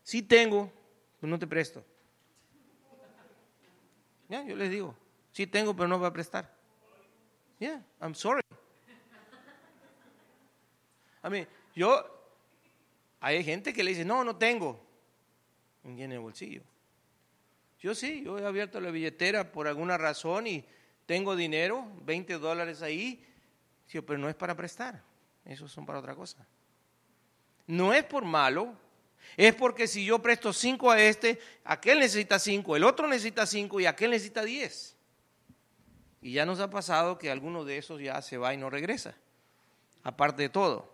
[0.04, 0.72] Sí tengo,
[1.20, 1.84] pero no te presto.
[4.28, 4.96] Ya, yo les digo,
[5.32, 6.54] sí tengo, pero no voy a prestar.
[7.58, 8.42] Yeah, I'm sorry.
[11.22, 12.06] A mí, yo,
[13.20, 14.80] hay gente que le dice, no, no tengo.
[15.84, 16.62] en el bolsillo.
[17.86, 20.66] Yo sí, yo he abierto la billetera por alguna razón y
[21.06, 23.24] tengo dinero, 20 dólares ahí,
[23.92, 25.04] pero no es para prestar,
[25.46, 26.48] esos son para otra cosa.
[27.68, 28.74] No es por malo,
[29.38, 33.80] es porque si yo presto cinco a este, aquel necesita cinco, el otro necesita cinco
[33.80, 34.98] y aquel necesita diez.
[36.24, 39.16] Y ya nos ha pasado que alguno de esos ya se va y no regresa,
[40.02, 40.92] aparte de todo.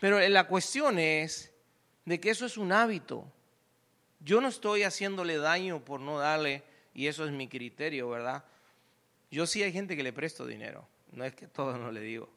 [0.00, 1.52] Pero la cuestión es
[2.04, 3.32] de que eso es un hábito.
[4.24, 6.62] Yo no estoy haciéndole daño por no darle,
[6.94, 8.44] y eso es mi criterio, ¿verdad?
[9.30, 12.28] Yo sí hay gente que le presto dinero, no es que todo no le digo,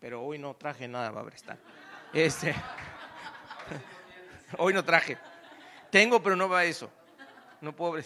[0.00, 1.58] pero hoy no traje nada para prestar.
[2.12, 2.54] Este,
[4.58, 5.18] hoy no traje.
[5.90, 6.90] Tengo, pero no va a eso.
[7.60, 8.02] No puedo.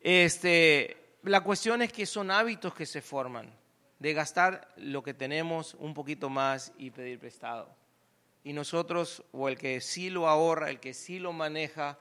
[0.00, 3.52] Este, la cuestión es que son hábitos que se forman
[3.98, 7.79] de gastar lo que tenemos un poquito más y pedir prestado.
[8.42, 11.98] Y nosotros, o el que sí lo ahorra, el que sí lo maneja,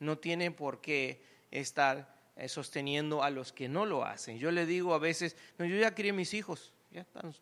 [0.00, 4.38] no tiene por qué estar eh, sosteniendo a los que no lo hacen.
[4.38, 7.34] Yo le digo a veces, no, yo ya crié mis hijos, ya están,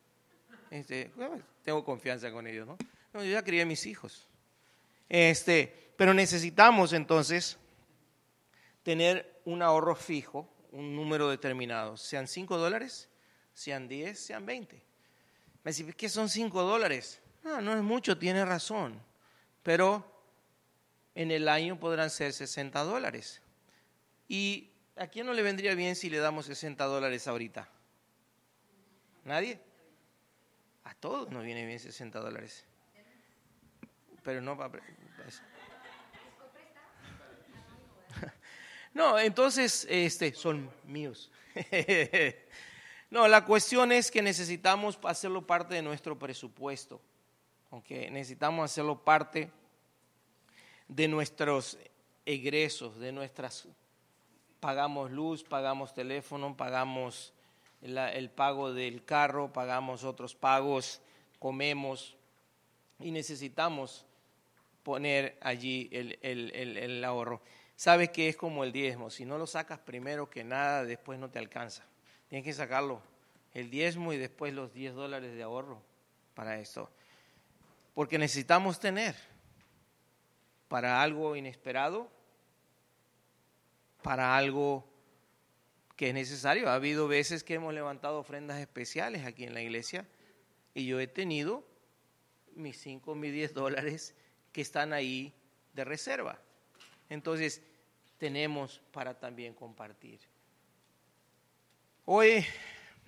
[0.70, 1.11] este,
[1.62, 2.76] tengo confianza con ellos, ¿no?
[3.12, 4.26] No, yo ya crié mis hijos.
[5.09, 7.57] Este, pero necesitamos entonces
[8.82, 13.09] tener un ahorro fijo, un número determinado, sean 5 dólares,
[13.55, 14.82] sean 10, sean 20.
[15.62, 17.20] Me dice, ¿qué son 5 dólares?
[17.45, 19.01] Ah, no es mucho, tiene razón,
[19.62, 20.05] pero
[21.14, 23.41] en el año podrán ser 60 dólares.
[24.28, 27.68] ¿Y a quién no le vendría bien si le damos 60 dólares ahorita?
[29.24, 29.61] ¿Nadie?
[30.84, 32.64] A todos nos viene bien 60 dólares.
[34.22, 34.80] Pero no para...
[38.93, 41.30] No, entonces, este, son míos.
[43.11, 47.01] no, la cuestión es que necesitamos hacerlo parte de nuestro presupuesto.
[47.71, 49.51] Aunque necesitamos hacerlo parte
[50.89, 51.79] de nuestros
[52.25, 53.68] egresos, de nuestras...
[54.61, 57.33] Pagamos luz, pagamos teléfono, pagamos
[57.81, 61.01] el pago del carro, pagamos otros pagos,
[61.39, 62.14] comemos
[62.99, 64.05] y necesitamos
[64.83, 67.41] poner allí el, el, ahorro
[67.81, 69.09] sabes que es como el diezmo.
[69.09, 71.83] Si no lo sacas primero que nada, después no te alcanza.
[72.29, 73.01] Tienes que sacarlo,
[73.55, 75.81] el diezmo y después los 10 dólares de ahorro
[76.35, 76.91] para esto.
[78.01, 79.14] Porque necesitamos tener
[80.68, 82.11] para algo inesperado,
[84.01, 84.90] para algo
[85.96, 86.70] que es necesario.
[86.70, 90.09] Ha habido veces que hemos levantado ofrendas especiales aquí en la iglesia
[90.72, 91.62] y yo he tenido
[92.55, 94.14] mis 5, mis 10 dólares
[94.51, 95.34] que están ahí
[95.74, 96.40] de reserva.
[97.11, 97.62] Entonces,
[98.16, 100.20] tenemos para también compartir.
[102.07, 102.46] Hoy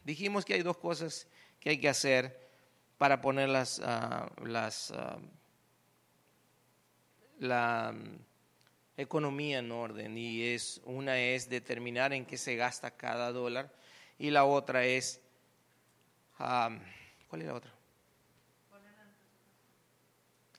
[0.05, 1.27] dijimos que hay dos cosas
[1.61, 2.43] que hay que hacer
[3.03, 4.31] para poner las, ah,
[4.95, 5.19] ah,
[7.41, 8.17] la mm,
[8.97, 13.75] economía en orden y es una es determinar en qué se gasta cada dólar
[14.21, 15.21] y la otra es
[16.39, 16.79] ah,
[17.27, 17.73] ¿cuál es la otra?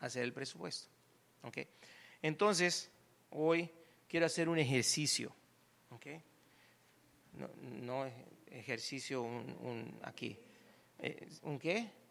[0.02, 0.90] Hacer el presupuesto.
[1.44, 1.60] ¿ok?
[2.22, 2.92] Entonces,
[3.30, 3.72] hoy
[4.10, 5.34] quiero hacer un ejercicio.
[5.92, 6.22] ¿okay?
[7.38, 7.50] No,
[7.86, 8.12] no
[8.48, 10.38] ejercicio un, aquí.
[11.00, 12.03] Eh, ¿Un qué?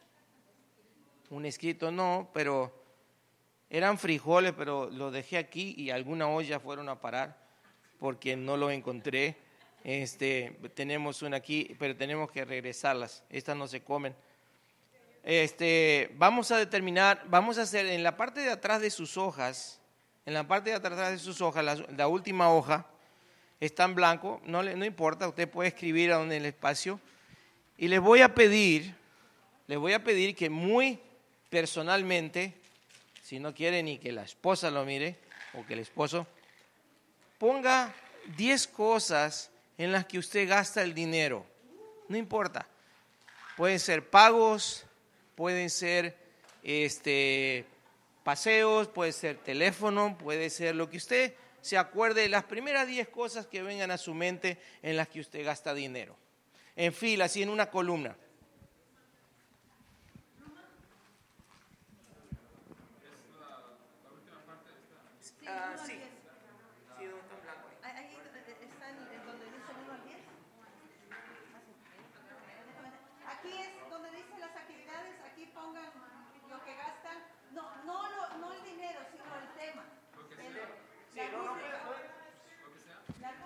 [1.33, 2.70] Un escrito, no, pero
[3.70, 7.39] eran frijoles, pero los dejé aquí y alguna olla fueron a parar
[7.99, 9.39] porque no lo encontré.
[9.83, 13.24] Este, tenemos una aquí, pero tenemos que regresarlas.
[13.30, 14.14] Estas no se comen.
[15.22, 19.80] Este, vamos a determinar, vamos a hacer en la parte de atrás de sus hojas,
[20.26, 22.85] en la parte de atrás de sus hojas, la, última hoja,
[23.59, 27.01] está en blanco, no, no importa, usted puede escribir a donde el espacio.
[27.78, 28.95] Y les voy a pedir,
[29.66, 31.01] les voy a pedir que muy
[31.53, 32.55] personalmente,
[33.22, 35.16] si no quiere ni que la esposa lo mire
[35.53, 36.26] o que el esposo,
[37.36, 37.94] ponga
[38.38, 41.44] 10 cosas en las que usted gasta el dinero.
[42.09, 42.66] No importa.
[43.59, 44.86] Pueden ser pagos,
[45.34, 46.16] pueden ser
[46.62, 47.66] este,
[48.24, 53.09] paseos, puede ser teléfono, puede ser lo que usted se acuerde de las primeras 10
[53.09, 56.16] cosas que vengan a su mente en las que usted gasta dinero.
[56.76, 58.16] En fila, así en una columna.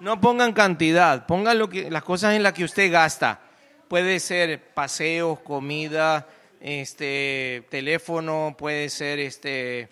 [0.00, 3.40] No pongan cantidad, pongan lo que, las cosas en las que usted gasta.
[3.88, 6.26] Puede ser paseos, comida,
[6.60, 9.88] este, teléfono, puede ser este,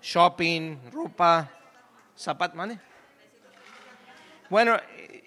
[0.00, 1.50] shopping, ropa,
[2.16, 2.78] zapatos.
[4.48, 4.78] Bueno,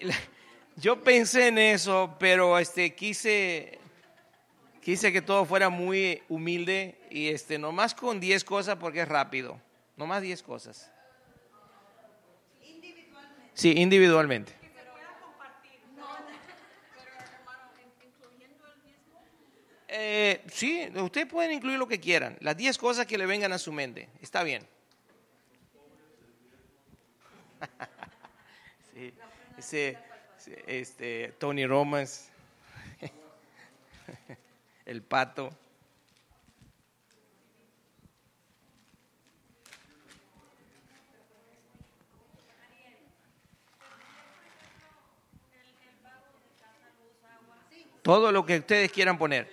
[0.77, 3.77] yo pensé en eso, pero este, quise,
[4.81, 9.59] quise que todo fuera muy humilde y este, nomás con 10 cosas porque es rápido,
[9.95, 10.91] nomás 10 cosas.
[13.57, 14.53] Sí, individualmente.
[19.87, 23.57] Eh, sí, ustedes pueden incluir lo que quieran, las 10 cosas que le vengan a
[23.57, 24.61] su mente, está bien.
[28.93, 29.11] sí,
[29.57, 29.97] ese,
[30.67, 32.29] este, Tony Romas,
[34.85, 35.49] el pato.
[48.07, 49.51] Todo lo que ustedes quieran poner.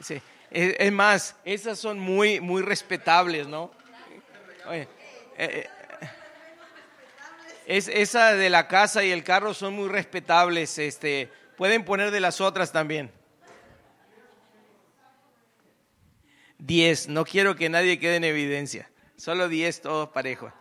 [0.00, 0.22] Sí.
[0.50, 3.70] Es, más, esas son muy, muy respetables, ¿no?
[4.66, 4.88] Oye,
[5.36, 5.68] eh,
[6.00, 6.08] eh,
[7.66, 10.78] es, esa de la casa y el carro son muy respetables.
[10.78, 13.10] Este, pueden poner de las otras también.
[16.56, 17.06] Diez.
[17.06, 18.90] No quiero que nadie quede en evidencia.
[19.18, 20.54] Solo diez, todos parejos.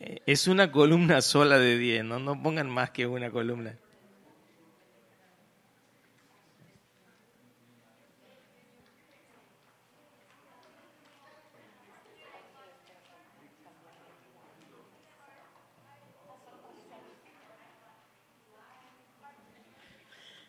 [0.00, 2.18] Eh, Es una columna sola de 10, ¿no?
[2.18, 3.74] No pongan más que una columna.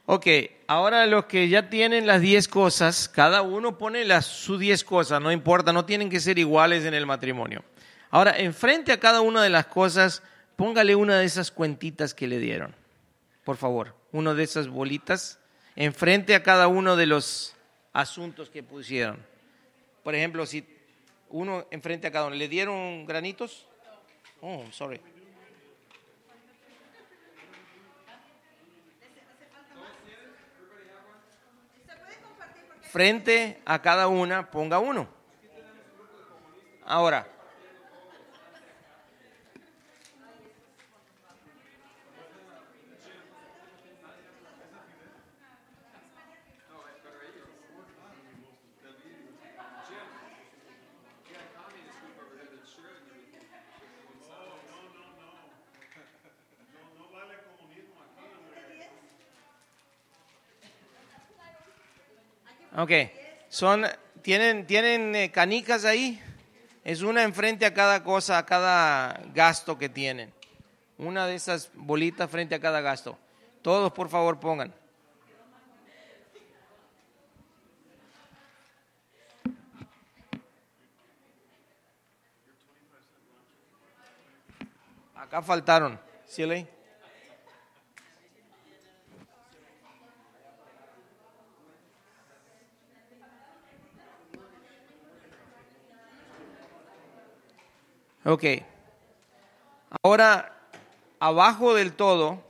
[0.06, 0.28] Ok,
[0.68, 5.22] ahora los que ya tienen las 10 cosas, cada uno pone las, sus 10 cosas,
[5.22, 7.64] no importa, no tienen que ser iguales en el matrimonio.
[8.12, 10.24] Ahora, enfrente a cada una de las cosas,
[10.55, 12.76] póngale una de esas cuentitas que le dieron.
[13.43, 15.39] Por favor, una de esas bolitas,
[15.76, 17.55] enfrente a cada uno de los
[17.93, 19.24] asuntos que pusieron.
[20.03, 20.66] Por ejemplo, si
[21.30, 23.68] uno enfrente a cada uno, ¿le dieron granitos?
[24.41, 24.99] Oh, sorry.
[32.82, 35.07] Frente a cada una, ponga uno.
[36.84, 37.28] Ahora,
[62.80, 62.92] Ok,
[63.50, 63.86] son,
[64.22, 66.18] ¿tienen, tienen eh, canicas ahí?
[66.86, 70.32] Es una enfrente a cada cosa, a cada gasto que tienen.
[70.98, 73.20] Una de esas bolitas frente a cada gasto.
[73.62, 74.74] Todos, por favor, pongan.
[85.16, 86.00] Acá faltaron.
[86.26, 86.79] ¿Sí, Ley?
[98.30, 98.44] Ok.
[100.04, 100.54] Ahora,
[101.20, 102.44] abajo del todo,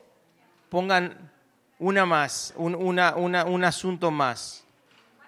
[0.68, 1.32] pongan
[1.78, 4.66] una más, un, una, una, un asunto más.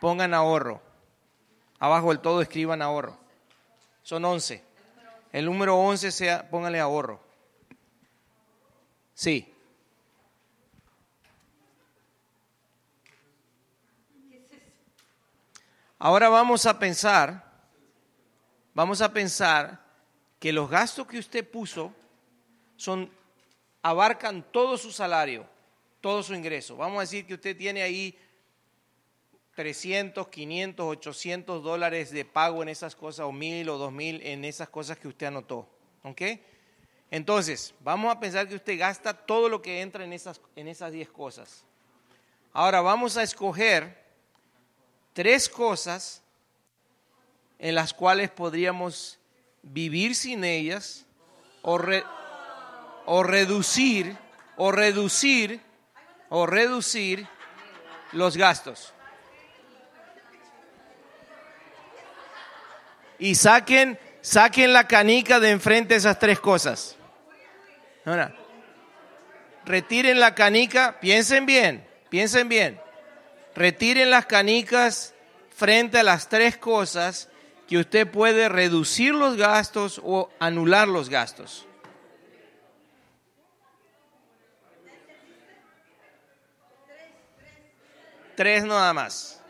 [0.01, 0.81] Pongan ahorro.
[1.79, 3.17] Abajo del todo escriban ahorro.
[4.03, 4.61] Son 11.
[5.31, 7.21] El número 11 sea, pónganle ahorro.
[9.13, 9.53] Sí.
[15.97, 17.41] Ahora vamos a pensar,
[18.73, 19.90] vamos a pensar
[20.41, 21.93] que los gastos que usted puso
[22.75, 23.11] son
[23.83, 25.45] abarcan todo su salario,
[26.01, 26.75] todo su ingreso.
[26.75, 28.17] Vamos a decir que usted tiene ahí
[29.53, 34.43] 300, 500, 800 dólares de pago en esas cosas, o mil o dos mil en
[34.43, 35.69] esas cosas que usted anotó.
[36.01, 36.23] ¿Ok?
[37.11, 40.91] Entonces, vamos a pensar que usted gasta todo lo que entra en esas, en esas
[40.91, 41.65] 10 cosas.
[42.51, 44.03] Ahora vamos a escoger
[45.13, 46.23] tres cosas
[47.59, 49.20] en las cuales podríamos
[49.63, 51.05] vivir sin ellas
[51.61, 52.03] o, re-
[53.05, 54.17] o reducir
[54.57, 55.61] o reducir
[56.29, 57.27] o reducir
[58.11, 58.93] los gastos.
[63.19, 66.95] Y saquen saquen la canica de enfrente esas tres cosas.
[68.05, 68.35] Ahora,
[69.65, 72.79] retiren la canica, piensen bien, piensen bien.
[73.55, 75.13] Retiren las canicas
[75.55, 77.29] frente a las tres cosas
[77.71, 81.65] que usted puede reducir los gastos o anular los gastos.
[88.35, 89.41] Tres nada más.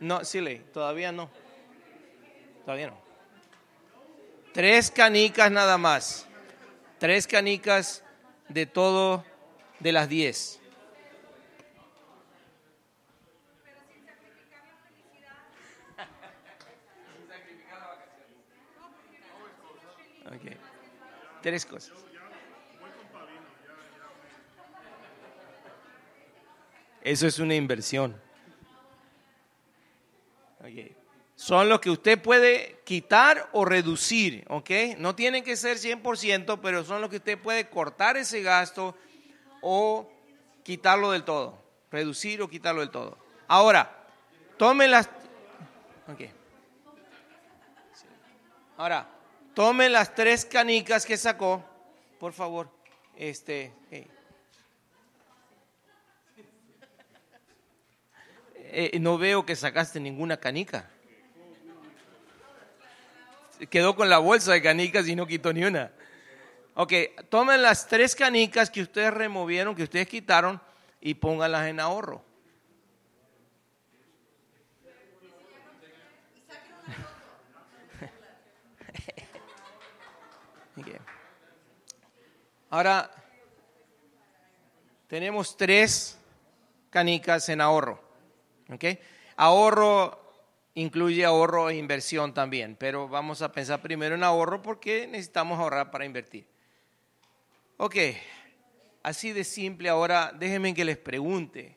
[0.00, 1.30] No, Siley, todavía no.
[2.64, 2.98] Todavía no.
[4.52, 6.26] Tres canicas nada más.
[6.98, 8.02] Tres canicas
[8.48, 9.24] de todo
[9.78, 10.58] de las diez.
[20.26, 20.52] Ok.
[21.46, 21.92] Tres cosas.
[27.02, 28.20] Eso es una inversión.
[31.36, 34.98] Son los que usted puede quitar o reducir, ¿ok?
[34.98, 38.96] No tienen que ser 100%, pero son los que usted puede cortar ese gasto
[39.62, 40.10] o
[40.64, 41.62] quitarlo del todo.
[41.92, 43.18] Reducir o quitarlo del todo.
[43.46, 44.04] Ahora,
[44.58, 45.06] tome las...
[46.08, 46.22] ok.
[48.78, 49.15] Ahora,
[49.56, 51.64] tome las tres canicas que sacó,
[52.20, 52.70] por favor.
[53.16, 54.06] Este, hey.
[58.54, 60.90] Eh, no veo que sacaste ninguna canica.
[63.70, 65.90] Quedó con la bolsa de canicas y no quitó ni una.
[66.74, 66.92] Ok,
[67.30, 70.60] tomen las tres canicas que ustedes removieron, que ustedes quitaron,
[71.00, 72.22] y pónganlas en ahorro.
[80.78, 80.98] Okay.
[82.68, 83.10] Ahora,
[85.06, 86.18] tenemos tres
[86.90, 88.00] canicas en ahorro.
[88.72, 88.98] ¿okay?
[89.36, 90.26] Ahorro
[90.74, 95.90] incluye ahorro e inversión también, pero vamos a pensar primero en ahorro porque necesitamos ahorrar
[95.90, 96.46] para invertir.
[97.76, 97.96] Ok,
[99.02, 101.76] así de simple ahora, déjenme que les pregunte.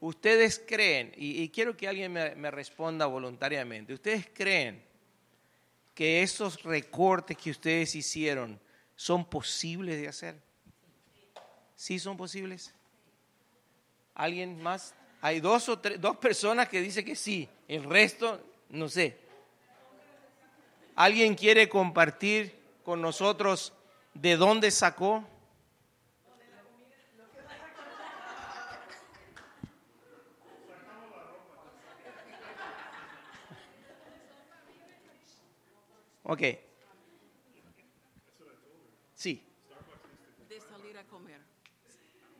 [0.00, 4.82] ¿Ustedes creen, y, quiero que alguien me, me responda voluntariamente, ¿ustedes creen
[5.94, 8.58] que esos recortes que ustedes hicieron
[9.00, 10.36] son posibles de hacer?
[11.74, 12.74] ¿Sí son posibles?
[14.14, 14.94] ¿Alguien más?
[15.22, 18.38] Hay dos o tres, dos personas que dicen que sí, el resto
[18.68, 19.16] no sé.
[20.96, 23.72] ¿Alguien quiere compartir con nosotros
[24.12, 25.26] de dónde sacó?
[36.24, 36.42] Ok.
[39.20, 39.44] Sí.
[40.48, 41.42] De salir a comer.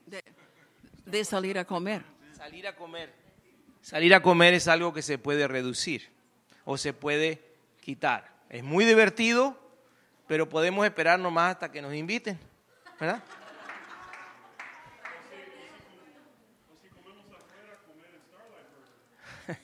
[0.06, 0.24] De,
[1.04, 2.02] de salir a comer.
[2.34, 3.12] Salir a comer.
[3.82, 6.08] Salir a comer es algo que se puede reducir
[6.64, 7.44] o se puede
[7.82, 8.34] quitar.
[8.48, 9.60] Es muy divertido,
[10.26, 12.38] pero podemos esperar nomás hasta que nos inviten,
[12.98, 13.22] ¿verdad?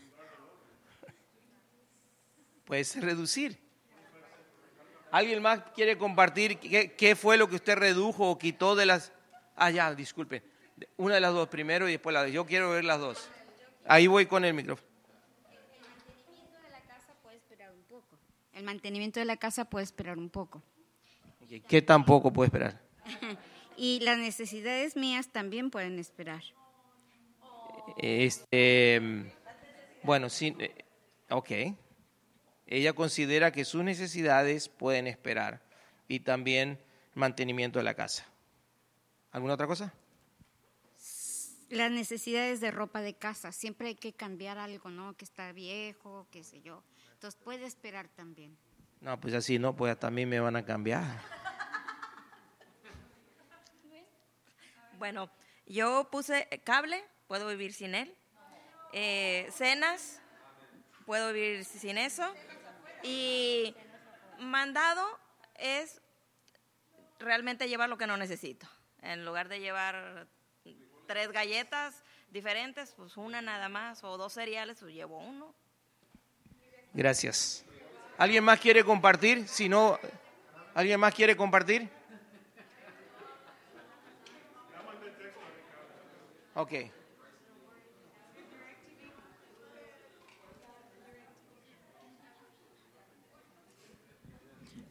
[2.66, 3.65] Puede ser reducir.
[5.16, 9.14] ¿Alguien más quiere compartir qué, fue lo que usted redujo o quitó de las...
[9.54, 10.42] Ah, ya, disculpen.
[10.98, 12.32] Una de las dos primero y después la dos.
[12.32, 13.30] Yo quiero ver las dos.
[13.86, 14.86] Ahí voy con el micrófono.
[18.52, 20.62] El mantenimiento de la casa puede esperar un poco.
[21.66, 22.78] ¿Qué tampoco puede esperar?
[23.78, 26.42] y las necesidades mías también pueden esperar.
[27.96, 29.00] Este,
[30.02, 30.84] bueno, sí, eh,
[31.30, 31.50] ok.
[32.66, 35.62] Ella considera que sus necesidades pueden esperar
[36.08, 36.78] y también
[37.14, 38.26] mantenimiento de la casa.
[39.30, 39.94] ¿Alguna otra cosa?
[41.68, 43.52] Las necesidades de ropa de casa.
[43.52, 45.16] Siempre hay que cambiar algo, ¿no?
[45.16, 46.82] Que está viejo, qué sé yo.
[47.14, 48.56] Entonces puede esperar también.
[49.00, 51.04] No, pues así no, pues también me van a cambiar.
[54.98, 55.30] Bueno,
[55.66, 58.14] yo puse cable, puedo vivir sin él.
[58.92, 60.20] Eh, cenas,
[61.04, 62.32] puedo vivir sin eso.
[63.02, 63.74] Y
[64.38, 65.06] mandado
[65.54, 66.00] es
[67.18, 68.66] realmente llevar lo que no necesito.
[69.02, 70.26] En lugar de llevar
[71.06, 75.54] tres galletas diferentes, pues una nada más, o dos cereales, pues llevo uno.
[76.92, 77.64] Gracias.
[78.18, 79.46] ¿Alguien más quiere compartir?
[79.46, 79.98] Si no,
[80.74, 81.88] ¿alguien más quiere compartir?
[86.54, 86.72] Ok.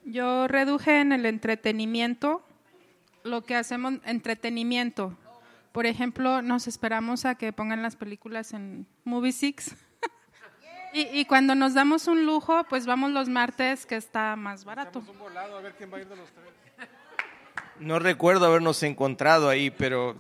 [0.05, 2.43] Yo reduje en el entretenimiento
[3.23, 5.17] lo que hacemos, entretenimiento.
[5.71, 9.75] Por ejemplo, nos esperamos a que pongan las películas en Movie Six.
[10.93, 15.03] y, y, cuando nos damos un lujo, pues vamos los martes, que está más barato.
[17.79, 20.15] No recuerdo habernos encontrado ahí, pero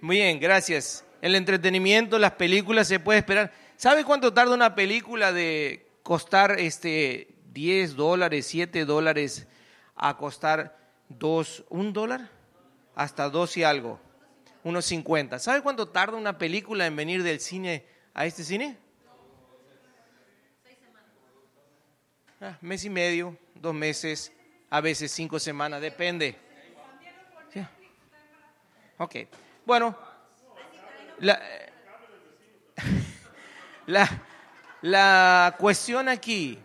[0.00, 1.06] muy bien, gracias.
[1.20, 3.52] El entretenimiento, las películas se puede esperar.
[3.76, 9.46] ¿Sabe cuánto tarda una película de costar este 10 dólares, 7 dólares
[9.94, 10.76] a costar
[11.08, 12.30] 2, un dólar?
[12.94, 14.00] Hasta 2 y algo,
[14.64, 15.38] unos 50.
[15.38, 18.78] ¿Sabe cuánto tarda una película en venir del cine a este cine?
[22.40, 24.32] Ah, mes y medio, dos meses,
[24.68, 26.36] a veces cinco semanas, depende.
[28.98, 29.16] Ok,
[29.64, 29.96] bueno,
[31.18, 31.40] la,
[33.86, 34.22] la,
[34.82, 36.58] la cuestión aquí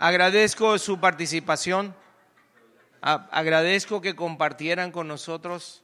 [0.00, 1.92] Agradezco su participación.
[3.00, 5.82] Agradezco que compartieran con nosotros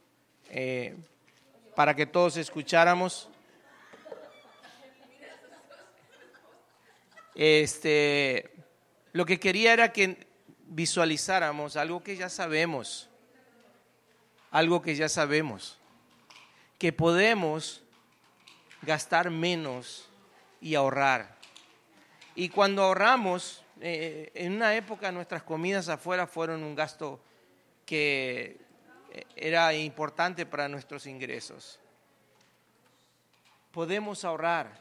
[0.49, 0.95] eh,
[1.75, 3.27] para que todos escucháramos.
[7.33, 8.53] Este,
[9.11, 10.25] lo que quería era que
[10.67, 13.09] visualizáramos algo que ya sabemos,
[14.49, 15.77] algo que ya sabemos,
[16.79, 17.83] que podemos
[18.81, 20.07] gastar menos
[20.61, 21.35] y ahorrar.
[22.33, 27.19] Y cuando ahorramos, eh, en una época nuestras comidas afuera fueron un gasto
[27.85, 28.57] que
[29.11, 31.79] eh, era importante para nuestros ingresos.
[33.71, 34.79] Podemos ahorrar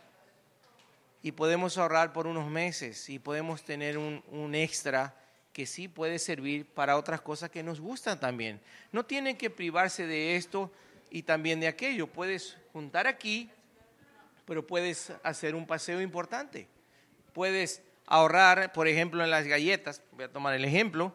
[1.22, 5.14] y podemos ahorrar por unos meses y podemos tener un, un extra
[5.52, 8.60] que sí puede servir para otras cosas que nos gustan también.
[8.92, 10.70] No tienen que privarse de esto
[11.10, 12.06] y también de aquello.
[12.06, 13.50] Puedes juntar aquí,
[14.44, 16.68] pero puedes hacer un paseo importante.
[17.32, 21.14] Puedes ahorrar, por ejemplo, en las galletas, voy a tomar el ejemplo,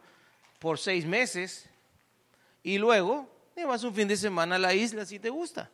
[0.60, 1.70] por seis meses
[2.64, 5.70] y luego te vas un fin de semana a la isla si te gusta,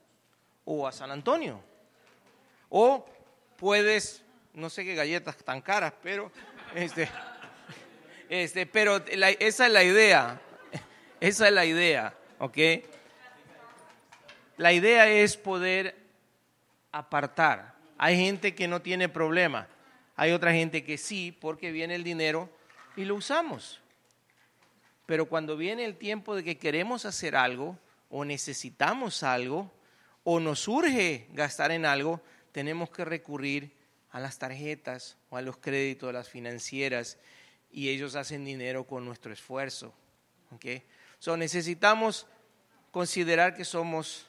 [0.63, 1.61] o a San Antonio.
[2.69, 3.05] O
[3.57, 6.31] puedes, no sé qué galletas tan caras, pero
[6.75, 7.09] este,
[8.29, 10.41] este, pero esa es la idea,
[11.19, 12.57] esa es la idea, ¿ok?
[14.57, 15.95] La idea es poder
[16.91, 17.75] apartar.
[17.97, 19.67] Hay gente que no tiene problema,
[20.15, 22.49] hay otra gente que sí, porque viene el dinero
[22.95, 23.81] y lo usamos.
[25.05, 27.77] Pero cuando viene el tiempo de que queremos hacer algo
[28.09, 29.71] o necesitamos algo
[30.23, 33.71] o nos urge gastar en algo, tenemos que recurrir
[34.11, 37.17] a las tarjetas o a los créditos de las financieras
[37.69, 39.93] y ellos hacen dinero con nuestro esfuerzo.
[40.51, 40.81] ¿ok?
[41.19, 42.25] So, necesitamos
[42.91, 44.27] considerar que somos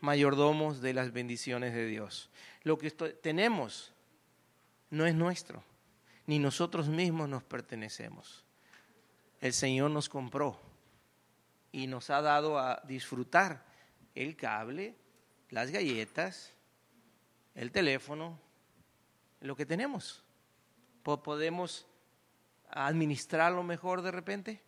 [0.00, 2.28] mayordomos de las bendiciones de Dios.
[2.62, 3.92] Lo que tenemos
[4.90, 5.62] no es nuestro,
[6.26, 8.44] ni nosotros mismos nos pertenecemos.
[9.40, 10.60] El Señor nos compró
[11.72, 13.64] y nos ha dado a disfrutar
[14.14, 14.94] el cable,
[15.50, 16.52] las galletas,
[17.54, 18.38] el teléfono,
[19.40, 20.24] lo que tenemos.
[21.02, 21.86] Po- Podemos
[22.70, 24.62] administrarlo mejor de repente.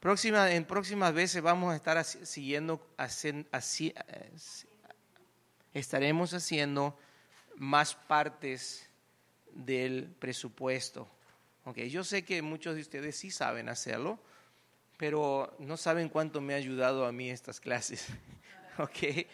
[0.00, 4.32] Próxima, en próximas veces vamos a estar siguiendo, así, eh,
[5.74, 6.98] estaremos haciendo
[7.56, 8.87] más partes
[9.54, 11.08] del presupuesto.
[11.64, 14.18] Ok, Yo sé que muchos de ustedes sí saben hacerlo,
[14.96, 18.06] pero no saben cuánto me ha ayudado a mí estas clases.
[18.78, 19.26] ok,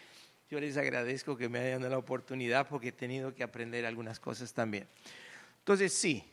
[0.50, 4.20] Yo les agradezco que me hayan dado la oportunidad porque he tenido que aprender algunas
[4.20, 4.86] cosas también.
[5.60, 6.24] Entonces, sí,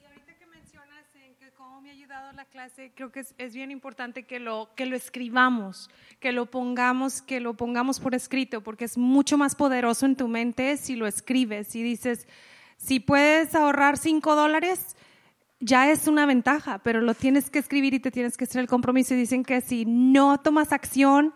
[0.00, 3.34] Y ahorita que mencionas en que cómo me ha ayudado la clase, creo que es,
[3.38, 5.88] es bien importante que lo, que lo escribamos,
[6.20, 10.28] que lo pongamos, que lo pongamos por escrito, porque es mucho más poderoso en tu
[10.28, 12.28] mente si lo escribes y dices,
[12.76, 14.96] si puedes ahorrar cinco dólares,
[15.60, 18.68] ya es una ventaja, pero lo tienes que escribir y te tienes que hacer el
[18.68, 19.14] compromiso.
[19.14, 21.32] Y dicen que si no tomas acción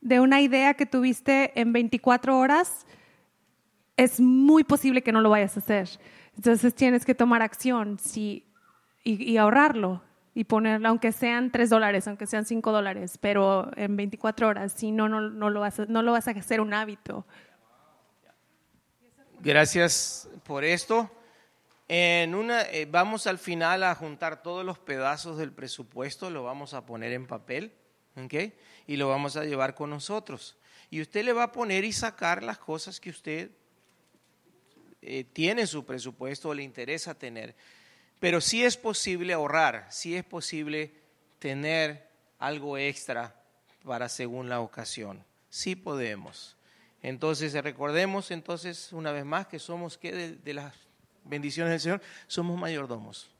[0.00, 2.86] de una idea que tuviste en 24 horas,
[3.96, 5.88] es muy posible que no lo vayas a hacer.
[6.36, 8.44] Entonces tienes que tomar acción sí,
[9.02, 13.96] y, y ahorrarlo y ponerlo, aunque sean 3 dólares, aunque sean 5 dólares, pero en
[13.96, 16.74] 24 horas, si no, no, no, lo vas a, no lo vas a hacer un
[16.74, 17.24] hábito.
[19.40, 21.10] Gracias por esto.
[21.86, 26.74] En una, eh, vamos al final a juntar todos los pedazos del presupuesto, lo vamos
[26.74, 27.72] a poner en papel,
[28.16, 28.52] ¿ok?
[28.86, 30.56] Y lo vamos a llevar con nosotros.
[30.90, 33.50] Y usted le va a poner y sacar las cosas que usted
[35.02, 37.54] eh, tiene en su presupuesto o le interesa tener.
[38.24, 40.94] Pero sí es posible ahorrar, sí es posible
[41.38, 42.08] tener
[42.38, 43.38] algo extra
[43.84, 45.22] para según la ocasión.
[45.50, 46.56] Sí podemos.
[47.02, 50.74] Entonces recordemos entonces una vez más que somos que de, las
[51.24, 53.30] bendiciones del Señor, somos mayordomos.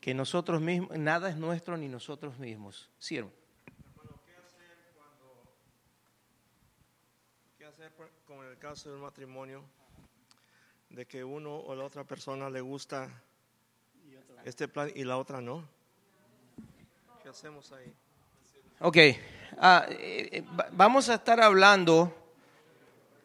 [0.00, 2.90] Que nosotros mismos, nada es nuestro ni nosotros mismos.
[2.98, 3.36] ¿Sí, hermano?
[7.56, 9.62] ¿Qué hacer por- con el caso del matrimonio?
[10.90, 13.08] De que uno o la otra persona le gusta
[14.44, 15.68] este plan y la otra no.
[17.22, 17.92] ¿Qué hacemos ahí?
[18.80, 18.96] Ok,
[19.58, 22.14] ah, eh, eh, va- vamos a estar hablando,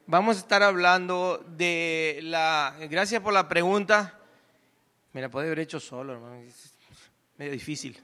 [0.08, 4.18] vamos a estar hablando de la, gracias por la pregunta,
[5.14, 6.74] me la puede haber hecho solo, hermano, es
[7.38, 8.02] medio difícil.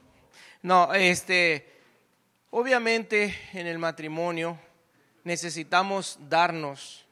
[0.62, 1.68] No, este,
[2.52, 4.60] obviamente en el matrimonio
[5.24, 7.06] necesitamos darnos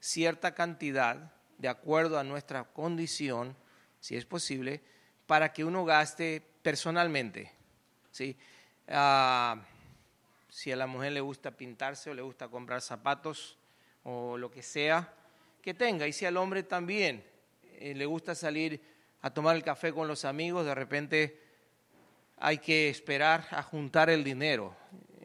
[0.00, 3.56] cierta cantidad de acuerdo a nuestra condición,
[4.00, 4.80] si es posible,
[5.28, 7.52] para que uno gaste personalmente,
[8.10, 8.34] ¿sí?
[8.88, 9.60] Ah,
[10.48, 13.58] si a la mujer le gusta pintarse o le gusta comprar zapatos
[14.04, 15.12] o lo que sea,
[15.60, 16.06] que tenga.
[16.06, 17.22] Y si al hombre también
[17.74, 18.80] eh, le gusta salir
[19.20, 21.38] a tomar el café con los amigos, de repente
[22.38, 24.74] hay que esperar a juntar el dinero.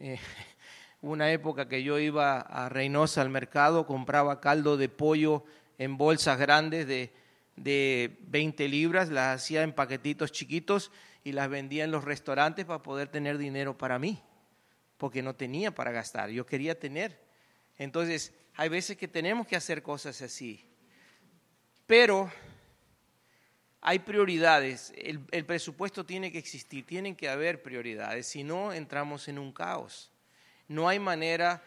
[0.02, 0.20] Eh,
[1.02, 5.46] una época que yo iba a Reynosa al mercado, compraba caldo de pollo
[5.78, 7.23] en bolsas grandes de,
[7.56, 10.92] de 20 libras, las hacía en paquetitos chiquitos
[11.24, 14.22] y las vendía en los restaurantes para poder tener dinero para mí,
[14.98, 17.20] porque no tenía para gastar, yo quería tener.
[17.78, 20.66] Entonces, hay veces que tenemos que hacer cosas así,
[21.86, 22.32] pero
[23.82, 29.28] hay prioridades, el, el presupuesto tiene que existir, tienen que haber prioridades, si no entramos
[29.28, 30.12] en un caos.
[30.68, 31.62] No hay manera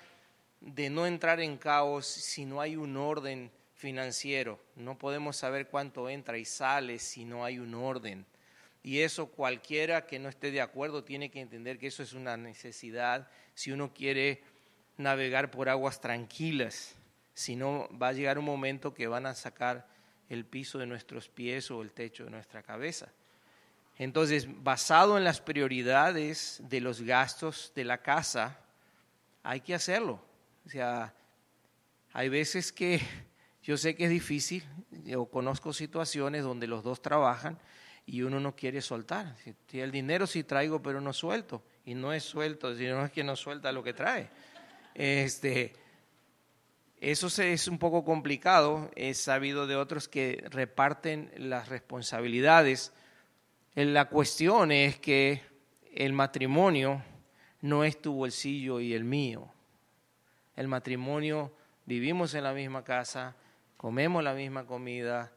[0.60, 4.58] de no entrar en caos si no hay un orden financiero.
[4.74, 8.26] No podemos saber cuánto entra y sale si no hay un orden.
[8.82, 12.36] Y eso cualquiera que no esté de acuerdo tiene que entender que eso es una
[12.36, 14.42] necesidad si uno quiere
[14.96, 16.94] navegar por aguas tranquilas.
[17.34, 19.86] Si no, va a llegar un momento que van a sacar
[20.28, 23.12] el piso de nuestros pies o el techo de nuestra cabeza.
[23.98, 28.58] Entonces, basado en las prioridades de los gastos de la casa,
[29.42, 30.22] hay que hacerlo.
[30.64, 31.14] O sea,
[32.12, 33.00] hay veces que
[33.66, 34.62] yo sé que es difícil,
[35.04, 37.58] yo conozco situaciones donde los dos trabajan
[38.06, 39.34] y uno no quiere soltar.
[39.72, 41.64] El dinero sí traigo, pero no suelto.
[41.84, 44.30] Y no es suelto, sino es que no suelta lo que trae.
[44.94, 45.72] Este,
[47.00, 48.88] eso es un poco complicado.
[48.94, 52.92] He sabido de otros que reparten las responsabilidades.
[53.74, 55.42] La cuestión es que
[55.92, 57.02] el matrimonio
[57.62, 59.52] no es tu bolsillo y el mío.
[60.54, 61.52] El matrimonio,
[61.84, 63.34] vivimos en la misma casa,
[63.76, 65.32] comemos la misma comida,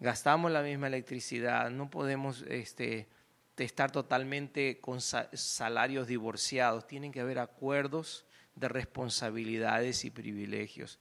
[0.00, 3.08] gastamos la misma electricidad, no podemos este,
[3.56, 10.98] estar totalmente con salarios divorciados, tienen que haber acuerdos de responsabilidades y privilegios.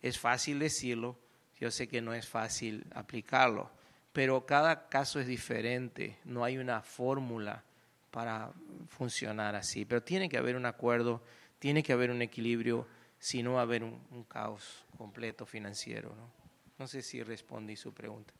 [0.00, 1.18] Es fácil decirlo,
[1.60, 3.70] yo sé que no es fácil aplicarlo,
[4.12, 7.64] pero cada caso es diferente, no hay una fórmula
[8.10, 8.52] para
[8.88, 11.22] funcionar así, pero tiene que haber un acuerdo,
[11.58, 12.86] tiene que haber un equilibrio,
[13.18, 16.14] si no va a haber un, caos completo financiero.
[16.14, 16.30] ¿no?
[16.78, 18.32] no sé si respondí su pregunta.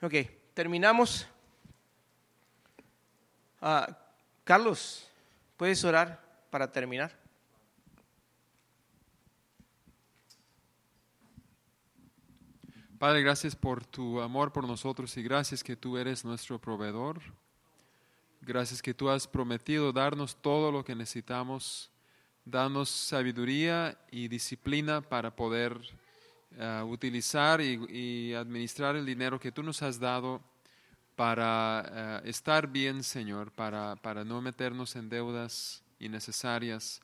[0.00, 0.14] Ok,
[0.54, 1.26] terminamos.
[3.60, 3.96] Ah,
[4.44, 5.08] Carlos,
[5.56, 7.22] ¿puedes orar para terminar?
[12.98, 17.20] Padre, gracias por tu amor por nosotros y gracias que tú eres nuestro proveedor.
[18.40, 21.91] Gracias que tú has prometido darnos todo lo que necesitamos,
[22.44, 25.78] darnos sabiduría y disciplina para poder
[26.56, 30.40] eh, utilizar y, administrar el dinero que tú nos has dado
[31.16, 37.00] para eh, estar bien, Señor, para, para no meternos en deudas innecesarias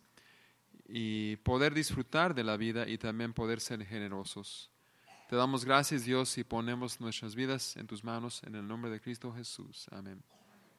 [0.89, 4.71] y poder disfrutar de la vida y también poder ser generosos.
[5.29, 9.01] Te damos gracias, Dios, y ponemos nuestras vidas en tus manos en el nombre de
[9.01, 9.87] Cristo Jesús.
[9.91, 10.23] Amén.